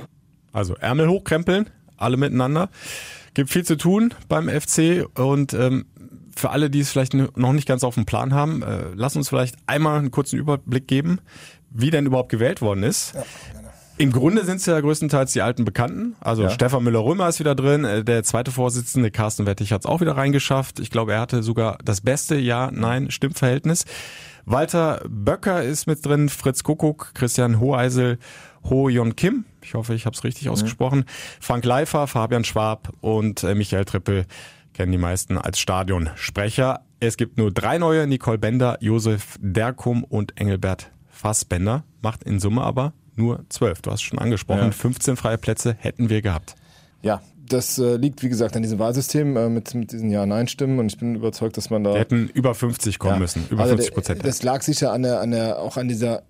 [0.53, 1.67] Also Ärmel hochkrempeln,
[1.97, 2.69] alle miteinander.
[3.35, 5.85] Gibt viel zu tun beim FC und ähm,
[6.35, 9.29] für alle, die es vielleicht noch nicht ganz auf dem Plan haben, äh, lass uns
[9.29, 11.19] vielleicht einmal einen kurzen Überblick geben,
[11.69, 13.13] wie denn überhaupt gewählt worden ist.
[13.97, 16.15] Im Grunde sind es ja größtenteils die alten Bekannten.
[16.19, 16.49] Also Ja.
[16.49, 20.17] Stefan Müller-Römer ist wieder drin, äh, der zweite Vorsitzende Carsten Wettig hat es auch wieder
[20.17, 20.79] reingeschafft.
[20.79, 23.85] Ich glaube, er hatte sogar das beste Ja-Nein-Stimmverhältnis.
[24.45, 28.19] Walter Böcker ist mit drin, Fritz Kuckuck, Christian Hoheisel,
[28.69, 31.05] Ho Yon Kim, ich hoffe, ich habe es richtig ausgesprochen,
[31.39, 34.25] Frank Leifer, Fabian Schwab und äh, Michael Trippel
[34.73, 36.81] kennen die meisten als Stadionsprecher.
[36.99, 41.83] Es gibt nur drei neue, Nicole Bender, Josef Derkum und Engelbert Fassbender.
[42.01, 43.81] Macht in Summe aber nur zwölf.
[43.81, 44.71] Du hast schon angesprochen, Ja.
[44.71, 46.55] 15 freie Plätze hätten wir gehabt.
[47.01, 50.87] Ja, das äh, liegt, wie gesagt, an diesem Wahlsystem äh, mit, mit diesen Ja-Nein-Stimmen und
[50.87, 51.93] ich bin überzeugt, dass man da.
[51.93, 53.19] Wir hätten über 50 kommen Ja.
[53.19, 54.25] müssen, über Also 50 der- Prozent.
[54.25, 56.23] Das lag sicher an der, an der, auch an dieser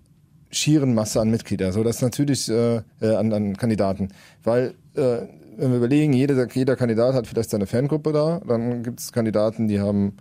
[0.51, 1.71] schieren Masse an Mitgliedern.
[1.71, 4.09] So, das natürlich äh, äh, an, an Kandidaten.
[4.43, 5.17] Weil, äh,
[5.57, 9.67] wenn wir überlegen, jeder, jeder Kandidat hat vielleicht seine Fangruppe da, dann gibt es Kandidaten,
[9.67, 10.17] die haben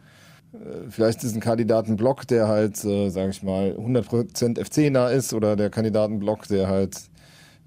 [0.52, 0.56] äh,
[0.90, 6.46] vielleicht diesen Kandidatenblock, der halt, äh, sage ich mal, 100% FC-nah ist oder der Kandidatenblock,
[6.48, 6.96] der halt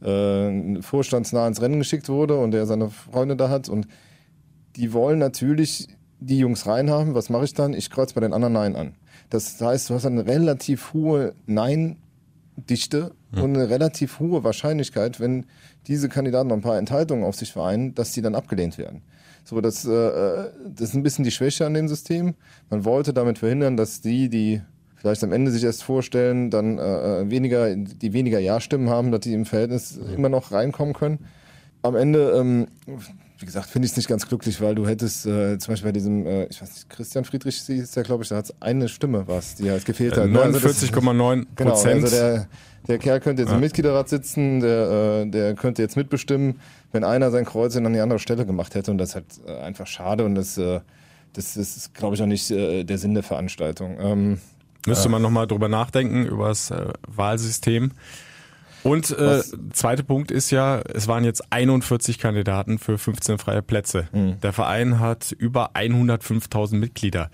[0.02, 3.88] äh, vorstandsnah ins Rennen geschickt wurde und der seine Freunde da hat und
[4.76, 5.88] die wollen natürlich
[6.20, 7.16] die Jungs reinhaben.
[7.16, 7.74] Was mache ich dann?
[7.74, 8.96] Ich kreuze bei den anderen Nein an.
[9.30, 15.46] Das heißt, du hast eine relativ hohe Nein-Dichte und eine relativ hohe Wahrscheinlichkeit, wenn
[15.88, 19.02] diese Kandidaten noch ein paar Enthaltungen auf sich vereinen, dass die dann abgelehnt werden.
[19.44, 22.36] So, das, äh, das ist ein bisschen die Schwäche an dem System.
[22.70, 24.62] Man wollte damit verhindern, dass die, die
[24.98, 29.34] vielleicht am Ende sich erst vorstellen, dann äh, weniger, die weniger Ja-Stimmen haben, dass die
[29.34, 31.20] im Verhältnis immer noch reinkommen können.
[31.84, 32.68] Am Ende, ähm,
[33.40, 35.92] wie gesagt, finde ich es nicht ganz glücklich, weil du hättest äh, zum Beispiel bei
[35.94, 39.28] diesem, äh, ich weiß nicht, Christian Friedrich hieß der, glaube ich, da hat eine Stimme,
[39.28, 40.30] was, die halt gefehlt Äh, hat.
[40.32, 40.42] ne?
[40.42, 42.04] Also 49,9 Genau, Prozent.
[42.04, 42.48] also der,
[42.88, 43.56] der Kerl könnte jetzt Ja.
[43.56, 46.60] im Mitgliederrat sitzen, der, äh, der könnte jetzt mitbestimmen,
[46.92, 49.62] wenn einer sein Kreuz an die andere Stelle gemacht hätte und das ist halt äh,
[49.62, 50.80] einfach schade und das, äh,
[51.34, 53.98] das, ist, glaube ich, auch nicht äh, der Sinn der Veranstaltung.
[54.00, 54.40] Ähm,
[54.88, 57.91] Müsste äh, man nochmal drüber nachdenken, über das äh, Wahlsystem.
[58.84, 59.41] Und äh,
[59.73, 64.08] zweiter Punkt ist ja, es waren jetzt 41 Kandidaten für 15 freie Plätze.
[64.13, 64.39] Mhm.
[64.41, 67.30] Der Verein hat über 105.000 Mitglieder.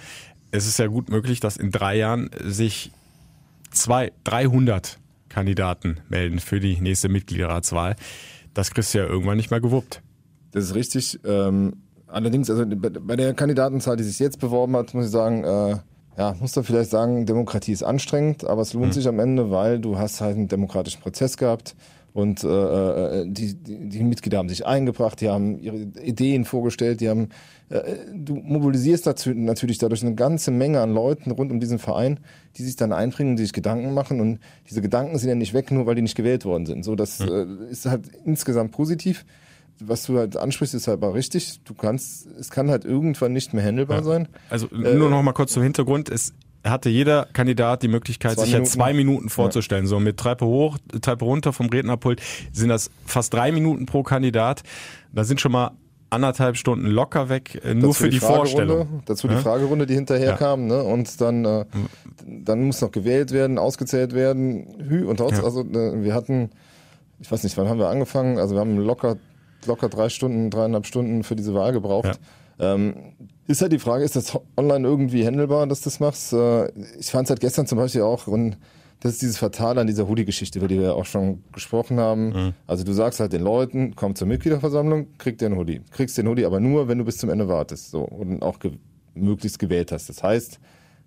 [0.52, 2.92] Es ist ja gut möglich, dass in drei Jahren sich
[3.72, 5.00] zwei, 300
[5.30, 7.96] Kandidaten melden für die nächste Mitgliederratswahl.
[8.54, 10.02] Das kriegst du ja irgendwann nicht mehr gewuppt.
[10.52, 11.20] Das ist richtig.
[11.26, 11.74] Ähm,
[12.08, 15.78] allerdings, also bei bei der Kandidatenzahl, die sich jetzt beworben hat, muss ich sagen, äh,
[16.18, 18.92] ja, muss da vielleicht sagen, Demokratie ist anstrengend, aber es lohnt Mhm.
[18.94, 21.76] sich am Ende, weil du hast halt einen demokratischen Prozess gehabt
[22.14, 27.02] und äh, äh, die, die, die Mitglieder haben sich eingebracht, die haben ihre Ideen vorgestellt,
[27.02, 27.30] die haben,
[27.70, 27.82] äh,
[28.14, 32.20] du mobilisierst dazu natürlich dadurch eine ganze Menge an Leuten rund um diesen Verein,
[32.58, 34.40] die sich dann einbringen, die sich Gedanken machen und
[34.70, 36.86] diese Gedanken sind ja nicht weg, nur weil die nicht gewählt worden sind.
[36.86, 39.26] So, das äh, ist halt insgesamt positiv.
[39.86, 41.62] Was du halt ansprichst, ist halt aber richtig.
[41.64, 44.28] Du kannst, es kann halt irgendwann nicht mehr handelbar sein.
[44.50, 46.10] Also Äh, nur noch mal kurz zum Hintergrund.
[46.10, 46.34] Es
[46.66, 48.72] hatte jeder Kandidat die Möglichkeit, sich ja Minuten.
[48.72, 49.86] zwei Minuten vorzustellen.
[49.86, 52.22] So mit Treppe hoch, Treppe runter vom Rednerpult
[52.54, 54.64] sind das fast drei Minuten pro Kandidat.
[55.12, 55.72] Da sind schon mal
[56.10, 59.04] anderthalb Stunden locker weg, äh, nur für die, Fragerunde, Vorstellung.
[59.08, 59.40] Dazu die Ja?
[59.42, 60.38] Fragerunde, die hinterher Ja.
[60.38, 60.84] kam, ne?
[60.84, 61.66] Und dann, äh,
[62.26, 65.38] dann muss noch gewählt werden, ausgezählt werden, Hü und Hotz.
[65.40, 65.44] Ja.
[65.44, 66.52] Also äh, wir hatten,
[67.20, 68.38] ich weiß nicht, wann haben wir angefangen?
[68.38, 69.18] Also wir haben locker,
[69.68, 72.20] locker drei Stunden, dreieinhalb Stunden für diese Wahl gebraucht.
[72.60, 73.14] Ähm,
[73.48, 76.34] ist halt die Frage, ist das online irgendwie handelbar, dass du das machst?
[76.34, 76.68] Äh,
[77.00, 78.58] ich fand es halt gestern zum Beispiel auch, und
[79.00, 82.30] das ist dieses Fatale an dieser Hoodie-Geschichte, über die wir auch schon gesprochen haben.
[82.30, 82.54] Mhm.
[82.68, 85.82] Also du sagst halt den Leuten, komm zur Mitgliederversammlung, krieg den Hoodie.
[85.92, 88.72] Kriegst den Hoodie aber nur, wenn du bis zum Ende wartest so, und auch ge
[89.16, 90.10] möglichst gewählt hast.
[90.10, 90.60] Das heißt,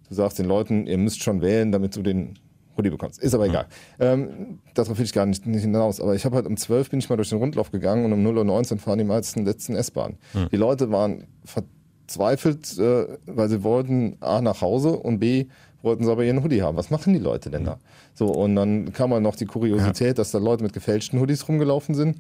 [0.09, 2.39] du sagst den Leuten, ihr müsst schon wählen, damit du den
[2.77, 3.21] Hoodie bekommst.
[3.23, 3.67] Ist aber egal.
[3.99, 6.01] Ähm, darauf will ich gar nicht, nicht hinaus.
[6.01, 8.25] Aber ich habe halt um 12 bin ich mal durch den Rundlauf gegangen und um
[8.27, 10.17] 0.19 Uhr fahren die meisten letzten S-Bahn.
[10.33, 10.49] Hm.
[10.51, 15.47] Die Leute waren verzweifelt, äh, weil sie wollten A nach Hause und B
[15.83, 16.77] wollten sie aber ihren Hoodie haben.
[16.77, 17.79] Was machen die Leute denn da?
[18.15, 21.95] So, und dann kam mal noch die Kuriosität, dass da Leute mit gefälschten Hoodies rumgelaufen
[21.95, 22.17] sind.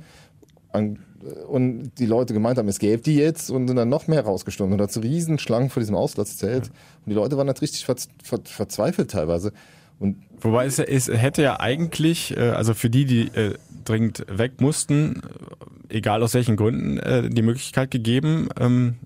[0.72, 0.98] An-
[1.48, 4.72] Und die Leute gemeint haben, es gäbe die jetzt und sind dann noch mehr rausgestürmt.
[4.72, 6.66] Und dazu riesen Schlangen vor diesem Auslatzzelt.
[6.68, 9.52] Und die Leute waren halt richtig ver ver verzweifelt teilweise.
[9.98, 14.60] Und Wobei es, es hätte ja eigentlich, äh, also für die, die äh, dringend weg
[14.60, 15.22] mussten,
[15.90, 18.96] äh, egal aus welchen Gründen, äh, die Möglichkeit gegeben, ähm,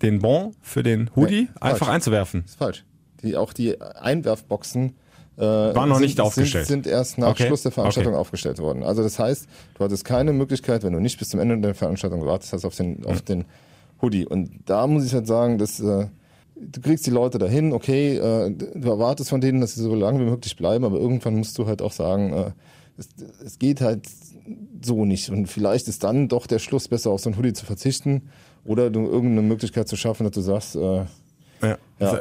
[0.00, 1.90] den Bon für den Hoodie Nee, einfach falsch.
[1.96, 2.44] einzuwerfen.
[2.46, 2.84] ist falsch.
[3.22, 4.94] Die, auch die Einwerfboxen
[5.36, 6.66] äh, Waren noch sind, nicht aufgestellt.
[6.66, 7.46] Sind, sind erst nach Okay.
[7.46, 8.20] Schluss der Veranstaltung Okay.
[8.20, 8.82] aufgestellt worden.
[8.82, 9.46] Also das heißt,
[9.78, 12.74] du hattest keine Möglichkeit, wenn du nicht bis zum Ende der Veranstaltung gewartet hast, auf
[12.74, 13.44] den, auf den
[14.00, 14.26] Hoodie.
[14.26, 16.06] Und da muss ich halt sagen, dass äh,
[16.70, 20.20] du kriegst die Leute dahin, okay, äh, du erwartest von denen, dass sie so lange
[20.20, 22.50] wie möglich bleiben, aber irgendwann musst du halt auch sagen, äh,
[22.96, 23.08] es,
[23.44, 24.06] es geht halt
[24.82, 25.30] so nicht.
[25.30, 28.30] Und vielleicht ist dann doch der Schluss besser, auf so ein Hoodie zu verzichten
[28.64, 31.04] oder du irgendeine Möglichkeit zu schaffen, dass du sagst, äh,
[31.62, 31.78] Ja.
[32.02, 32.18] Ja,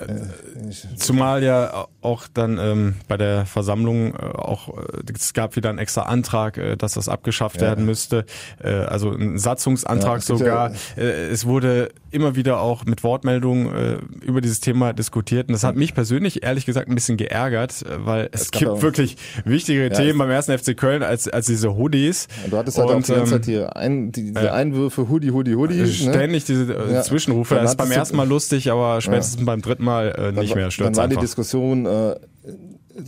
[0.97, 4.81] Zumal ja auch dann ähm, bei der Versammlung äh, auch, äh,
[5.15, 7.67] es gab wieder einen extra Antrag, äh, dass das abgeschafft Ja.
[7.69, 8.25] werden müsste,
[8.63, 10.71] äh, also ein Satzungsantrag Ja, gibt sogar.
[10.71, 15.53] ja- Äh, es wurde immer wieder auch mit Wortmeldungen äh, über dieses Thema diskutiert und
[15.53, 18.81] das hat mich persönlich ehrlich gesagt ein bisschen geärgert, äh, weil es, Es gibt auch-
[18.81, 22.27] wirklich wichtigere Themen beim ersten FC Köln als, als diese Hoodies.
[22.43, 24.51] Und du hattest halt auch Und, die ganze ähm, Zeit die, ein, die, diese.
[24.53, 25.75] Einwürfe, Hoodie, Hoodie, Hoodie.
[25.77, 25.87] ne?
[25.87, 27.01] Ständig diese äh.
[27.01, 27.55] Zwischenrufe.
[27.55, 30.55] Das ist beim ersten Mal lustig, aber spätestens beim dritten Mal äh, Dann nicht war-
[30.55, 30.65] mehr.
[30.65, 31.21] Dann Stört's war die einfach.
[31.21, 32.15] Diskussion, äh,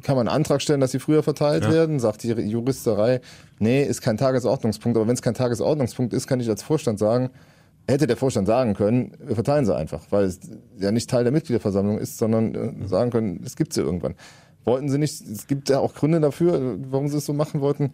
[0.04, 1.72] kann man einen Antrag stellen, dass sie früher verteilt Ja.
[1.72, 2.00] werden?
[2.00, 3.20] Sagt die Juristerei,
[3.60, 4.98] nee, ist kein Tagesordnungspunkt.
[4.98, 7.30] Aber wenn es kein Tagesordnungspunkt ist, kann ich als Vorstand sagen,
[7.88, 10.40] hätte der Vorstand sagen können, wir verteilen sie einfach, weil es
[10.80, 14.16] ja nicht Teil der Mitgliederversammlung ist, sondern äh, sagen können, es gibt sie irgendwann.
[14.64, 17.60] Wollten sie nicht, es gibt ja auch Gründe dafür, äh, warum sie es so machen
[17.60, 17.92] wollten.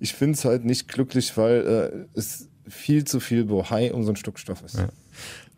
[0.00, 4.10] Ich finde es halt nicht glücklich, weil äh, es viel zu viel Bohai um so
[4.10, 4.76] ein Stück Stoff ist.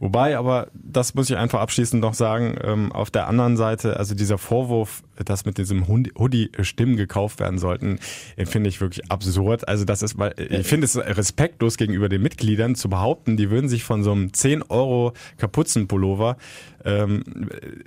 [0.01, 4.15] Wobei, aber das muss ich einfach abschließend noch sagen, ähm, auf der anderen Seite, also
[4.15, 7.99] dieser Vorwurf, dass mit diesem Hoodie Stimmen gekauft werden sollten,
[8.47, 9.69] finde ich wirklich absurd.
[9.69, 13.69] Also das ist, weil ich finde es respektlos gegenüber den Mitgliedern zu behaupten, die würden
[13.69, 16.39] sich von so einem 10 Euro Kapuzenpullover
[16.87, 17.23] ähm,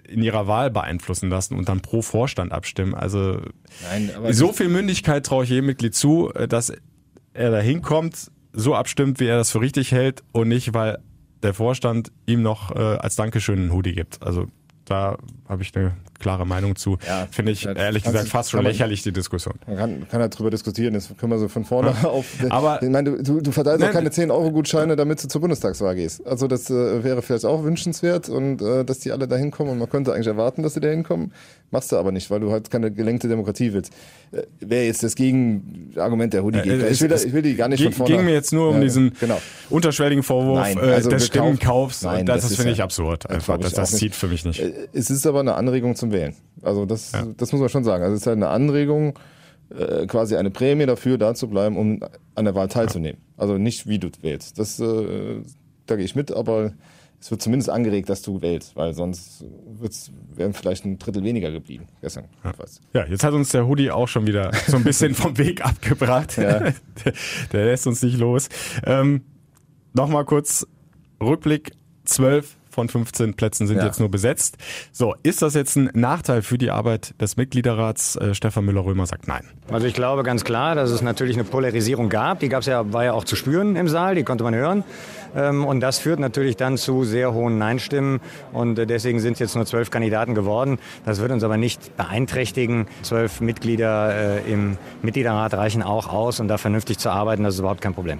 [0.08, 2.94] in ihrer Wahl beeinflussen lassen und dann pro Vorstand abstimmen.
[2.94, 3.40] Also
[3.90, 6.72] Nein, so viel Mündigkeit traue ich jedem Mitglied zu, äh, dass
[7.34, 11.00] er da hinkommt, so abstimmt, wie er das für richtig hält und nicht, weil
[11.44, 14.24] der Vorstand ihm noch äh, als Dankeschön einen Hoodie gibt.
[14.24, 14.48] Also
[14.86, 15.18] da
[15.54, 16.98] habe ich eine klare Meinung zu.
[17.08, 19.54] Ja, Finde ich ehrlich gesagt fast schon lächerlich, die Diskussion.
[19.68, 22.10] Man kann, kann halt drüber diskutieren, das können wir so von vorne Ja.
[22.10, 22.26] auf.
[22.50, 23.94] Aber- meine, du, du, verteilst auch Nein.
[23.94, 26.26] keine 10-Euro-Gutscheine, damit du zur Bundestagswahl gehst.
[26.28, 29.80] Also das äh, wäre vielleicht auch wünschenswert und äh, dass die alle da hinkommen und
[29.80, 31.32] man könnte eigentlich erwarten, dass sie da hinkommen.
[31.72, 33.92] Machst du aber nicht, weil du halt keine gelenkte Demokratie willst.
[34.32, 36.86] Äh, Wäre jetzt das Gegenargument der Hoodie-Gegner.
[36.86, 38.16] Äh, ich, will es- ich will die gar nicht ging, von vorne.
[38.18, 39.42] ging mir jetzt nur um Ja, diesen Genau.
[39.70, 42.04] unterschwelligen Vorwurf Nein, äh, also des Stimmenkaufs.
[42.04, 43.26] Nein, das das ist finde ja- ich absurd.
[43.26, 43.58] das Einfach.
[43.60, 44.60] Das, auch das zieht für mich nicht.
[44.60, 46.36] Äh, Es ist aber eine Anregung zum Wählen.
[46.62, 48.04] Also das, das muss man schon sagen.
[48.04, 49.18] Also es ist halt eine Anregung,
[49.70, 52.00] äh, quasi eine Prämie dafür, da zu bleiben, um
[52.36, 53.22] an der Wahl teilzunehmen.
[53.38, 54.60] Also nicht, wie du wählst.
[54.60, 55.42] Das, äh,
[55.86, 56.74] da gehe ich mit, aber
[57.20, 59.46] es wird zumindest angeregt, dass du wählst, weil sonst
[60.36, 62.26] wären vielleicht ein Drittel weniger geblieben gestern.
[62.44, 62.82] jedenfalls.
[62.94, 66.38] Ja, jetzt hat uns der Hoodie auch schon wieder so ein bisschen vom Weg abgebracht.
[66.38, 66.60] Ja.
[67.06, 67.14] Der,
[67.52, 68.50] der lässt uns nicht los.
[68.86, 69.22] Ähm,
[69.94, 70.66] Nochmal kurz
[71.22, 71.72] Rückblick.
[72.06, 73.86] Zwölf von 15 Plätzen sind Ja.
[73.86, 74.58] jetzt nur besetzt.
[74.92, 78.16] So, ist das jetzt ein Nachteil für die Arbeit des Mitgliederrats?
[78.16, 79.46] Äh, Stefan Müller-Römer sagt nein.
[79.72, 82.40] Also ich glaube ganz klar, dass es natürlich eine Polarisierung gab.
[82.40, 84.84] Die gab's ja, war ja auch zu spüren im Saal, die konnte man hören.
[85.36, 88.20] Ähm, Und das führt natürlich dann zu sehr hohen Nein-Stimmen.
[88.52, 90.78] Und äh, deswegen sind es jetzt nur zwölf Kandidaten geworden.
[91.06, 92.88] Das wird uns aber nicht beeinträchtigen.
[93.02, 97.44] Zwölf Mitglieder äh, im Mitgliederrat reichen auch aus, um da vernünftig zu arbeiten.
[97.44, 98.20] Das ist überhaupt kein Problem.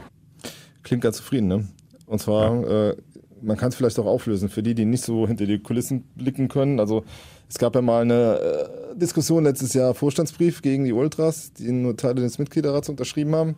[0.84, 1.68] Klingt ganz zufrieden, ne?
[2.08, 2.96] Und zwar, äh,
[3.44, 6.48] man kann es vielleicht auch auflösen für die, die nicht so hinter die Kulissen blicken
[6.48, 6.80] können.
[6.80, 7.04] Also
[7.50, 11.96] es gab ja mal eine äh, Diskussion letztes Jahr, Vorstandsbrief gegen die Ultras, die nur
[11.96, 13.56] Teile des Mitgliederrats unterschrieben haben.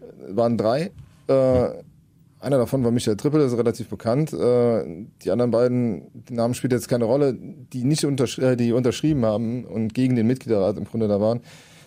[0.00, 0.90] Äh, waren drei.
[1.28, 1.68] Äh,
[2.40, 4.32] einer davon war Michael Trippel, das ist relativ bekannt.
[4.32, 8.72] Äh, die anderen beiden, die Namen spielt jetzt keine Rolle, die nicht untersch äh, die
[8.72, 11.40] unterschrieben haben und gegen den Mitgliederrat im Grunde da waren,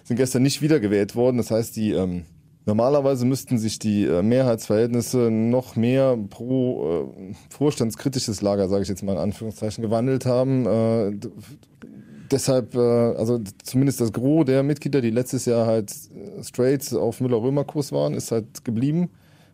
[0.05, 1.37] sind gestern nicht wiedergewählt worden.
[1.37, 2.23] Das heißt, die ähm,
[2.65, 9.03] Normalerweise müssten sich die äh, Mehrheitsverhältnisse noch mehr pro äh, vorstandskritisches Lager, sage ich jetzt
[9.03, 10.65] mal in Anführungszeichen, gewandelt haben.
[10.65, 11.19] Äh,
[12.31, 17.21] deshalb, äh, also zumindest das Gros der Mitglieder, die letztes Jahr halt äh, straight auf
[17.21, 19.09] Müller-Römer-Kurs waren, ist halt geblieben.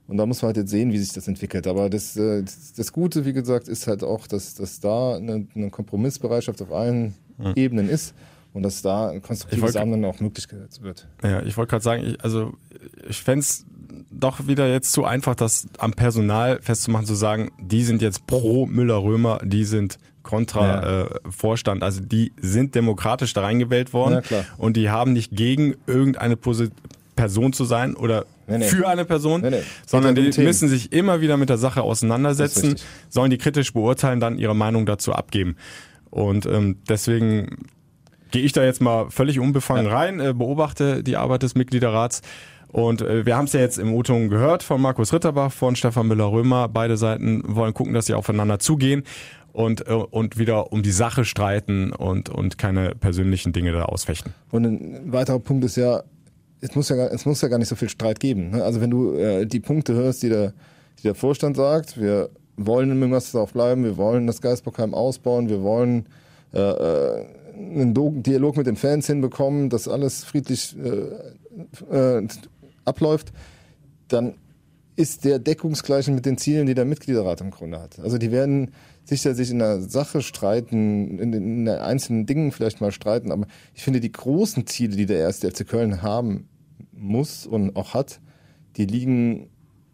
[0.07, 1.68] Und da muss man halt jetzt sehen, wie sich das entwickelt.
[1.68, 2.43] Aber das, äh,
[2.78, 7.16] das Gute, wie gesagt, ist halt auch, dass, dass da eine, eine Kompromissbereitschaft auf allen
[7.41, 7.53] Hm.
[7.55, 8.14] Ebenen ist
[8.54, 10.47] und dass da konstruktives Handeln auch möglich
[10.82, 11.08] wird.
[11.24, 12.54] Ja, ich wollte gerade sagen, ich, also
[13.08, 13.66] ich fänd's
[14.12, 18.66] doch wieder jetzt zu einfach, das am Personal festzumachen, zu sagen, die sind jetzt pro
[18.66, 21.84] Müller-Römer, die sind kontra äh, Vorstand.
[21.84, 24.45] Also die sind demokratisch da reingewählt worden Ja, klar.
[24.58, 26.70] und die haben nicht gegen irgendeine Posi
[27.16, 28.68] Person zu sein oder Nee, nee.
[28.68, 32.76] für eine Person, Nee, sondern halt die müssen sich immer wieder mit der Sache auseinandersetzen,
[33.10, 35.56] sollen die kritisch beurteilen, dann ihre Meinung dazu abgeben.
[36.10, 37.68] Und ähm, deswegen
[38.32, 42.21] gehe ich da jetzt mal völlig unbefangen rein, äh, beobachte die Arbeit des Mitgliederrats.
[42.69, 46.07] Und äh, wir haben es ja jetzt im O-Ton gehört von Markus Ritterbach, von Stefan
[46.07, 46.69] Müller-Römer.
[46.69, 49.03] Beide Seiten wollen gucken, dass sie aufeinander zugehen
[49.51, 54.34] und, äh, und wieder um die Sache streiten und, und keine persönlichen Dinge da ausfechten.
[54.51, 56.03] Und ein weiterer Punkt ist ja,
[56.61, 58.51] es muss ja, gar- es muss ja gar nicht so viel Streit geben.
[58.51, 58.63] Ne?
[58.63, 60.53] Also wenn du äh, die Punkte hörst, die der,
[60.99, 65.61] die der Vorstand sagt, wir wollen im Müngersdorf bleiben, wir wollen das Geisbockheim ausbauen, wir
[65.61, 66.05] wollen
[66.53, 72.28] äh, äh, einen Dialog mit den Fans hinbekommen, dass alles friedlich äh, äh,
[72.86, 73.32] abläuft,
[74.08, 74.36] dann
[74.95, 77.99] ist der deckungsgleich mit den Zielen, die der Mitgliederrat im Grunde hat.
[77.99, 78.72] Also die werden
[79.04, 83.32] sicher sich in der Sache streiten, in den in den einzelnen Dingen vielleicht mal streiten,
[83.32, 86.47] aber ich finde die großen Ziele, die der erste FC Köln haben
[86.91, 88.20] muss und auch hat,
[88.78, 89.49] die liegen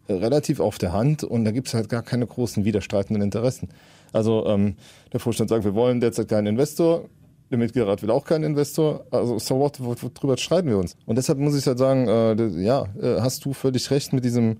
[0.08, 3.68] relativ auf der Hand und da gibt es halt gar keine großen widerstreitenden Interessen.
[4.12, 4.76] Also ähm,
[5.12, 7.08] der Vorstand sagt, wir wollen derzeit keinen Investor,
[7.50, 10.96] der Mitgliederrat will auch keinen Investor, also so what, wo- worüber streiten wir uns?
[11.06, 14.58] Und deshalb muss ich halt sagen, äh, ja, äh, hast du völlig recht mit diesem,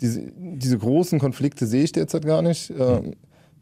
[0.00, 2.70] diese, diese großen Konflikte sehe ich derzeit gar nicht.
[2.70, 3.12] Äh,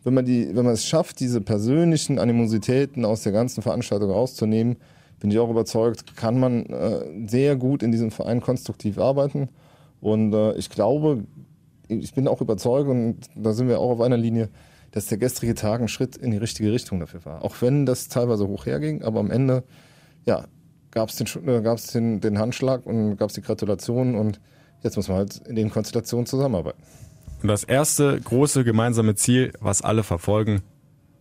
[0.05, 4.77] wenn man die, wenn man es schafft, diese persönlichen Animositäten aus der ganzen Veranstaltung rauszunehmen,
[5.21, 9.51] bin ich auch überzeugt, kann man äh, sehr gut in diesem Verein konstruktiv arbeiten.
[10.01, 11.25] Und äh, ich glaube,
[11.89, 14.49] ich bin auch überzeugt, und da sind wir auch auf einer Linie,
[14.93, 17.45] dass der gestrige Tag ein Schritt in die richtige Richtung dafür war.
[17.45, 19.65] Auch wenn das teilweise hoch herging, aber am Ende,
[20.27, 20.45] ja,
[20.91, 24.41] gab es den, äh, gab's den, den Handschlag und gab es die Gratulation und
[24.83, 26.83] jetzt muss man halt in den Konstellationen zusammenarbeiten.
[27.43, 30.63] Und das erste große gemeinsame Ziel, was alle verfolgen,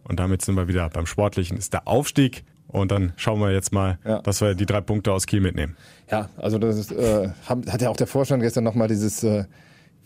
[0.03, 2.43] und damit sind wir wieder beim Sportlichen, ist der Aufstieg.
[2.67, 5.75] Und dann schauen wir jetzt mal, dass wir die drei Punkte aus Kiel mitnehmen.
[6.09, 9.45] Ja, also das ist, äh, hat ja auch der Vorstand gestern nochmal dieses äh,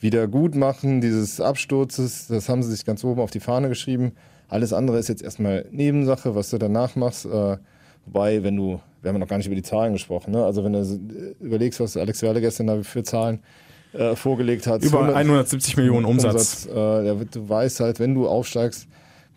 [0.03, 4.11] Wiedergutmachen dieses Absturzes, das haben sie sich ganz oben auf die Fahne geschrieben.
[4.49, 7.25] Alles andere ist jetzt erstmal Nebensache, was du danach machst.
[7.25, 7.57] Äh,
[8.05, 10.43] wobei, wenn du, wir haben noch gar nicht über die Zahlen gesprochen, ne?
[10.43, 13.39] also wenn du äh, überlegst, was Alex Werle gestern da für Zahlen
[13.93, 14.83] äh, vorgelegt hat.
[14.83, 16.67] Über 100 170 Millionen Umsatz.
[16.67, 18.87] äh, ja, du weißt halt, wenn du aufsteigst,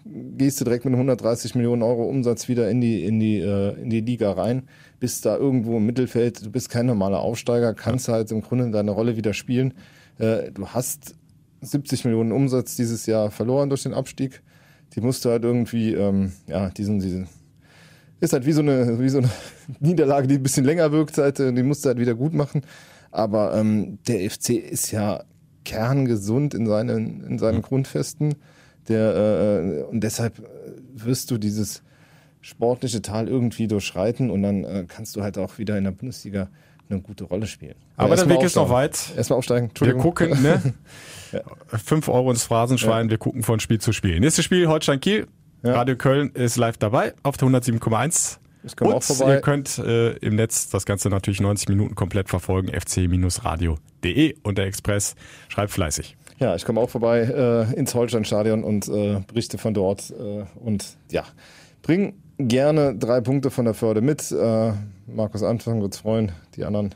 [0.04, 3.90] gehst du direkt mit 130 Millionen Euro Umsatz wieder in die, in die, äh, in
[3.90, 4.64] die Liga rein,
[4.98, 8.90] bist da irgendwo im Mittelfeld, du bist kein normaler Aufsteiger, kannst halt im Grunde deine
[8.90, 9.74] Rolle wieder spielen.
[10.18, 11.14] Äh, du hast
[11.60, 14.42] 70 Millionen Umsatz dieses Jahr verloren durch den Abstieg.
[14.94, 17.28] Die musst du halt irgendwie, ähm, ja, diesen, diesen,
[18.20, 19.30] ist halt wie so eine, wie so eine
[19.80, 22.62] Niederlage, die ein bisschen länger wirkt, halt, äh, die musst du halt wieder gut machen.
[23.10, 25.24] Aber ähm, der FC ist ja
[25.64, 28.36] kerngesund in seinen, in seinen Grundfesten.
[28.88, 30.42] Der, äh, und deshalb äh,
[30.94, 31.82] wirst du dieses
[32.40, 36.48] sportliche Tal irgendwie durchschreiten und dann äh, kannst du halt auch wieder in der Bundesliga
[36.88, 37.74] eine gute Rolle spielen.
[37.96, 39.12] Aber der erstmal Weg ist noch weit.
[39.16, 39.70] Erstmal aufsteigen.
[39.80, 40.74] Wir gucken, ne?
[41.68, 44.20] 5 Euro ins Phrasenschwein, wir gucken von Spiel zu Spiel.
[44.20, 45.26] Nächstes Spiel, Holstein Kiel.
[45.62, 48.38] Radio Köln ist live dabei auf der 107,1.
[48.62, 49.34] Ich komme auch Und vorbei.
[49.34, 54.66] ihr könnt äh, im Netz das Ganze natürlich 90 Minuten komplett verfolgen, fc-radio.de und der
[54.66, 55.14] Express
[55.48, 56.16] schreibt fleißig.
[56.38, 60.10] Ja, ich komme auch vorbei äh, ins Holsteinstadion und äh, berichte von dort.
[60.10, 61.24] Äh, und ja,
[61.82, 64.30] bring gerne drei Punkte von der Förde mit.
[64.30, 64.72] Äh,
[65.06, 66.94] Markus Anfang wird es freuen, die anderen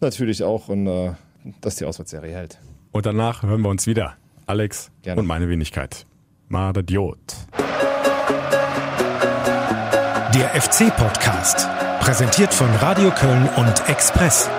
[0.00, 1.12] natürlich auch und äh,
[1.60, 2.58] dass die Auswärtsserie hält.
[2.92, 4.14] Und danach hören wir uns wieder.
[4.46, 5.20] Alex Gerne.
[5.20, 6.06] und meine Wenigkeit.
[6.48, 7.18] Madadiot.
[10.34, 11.68] Der FC-Podcast.
[12.00, 14.50] Präsentiert von Radio Köln und Express.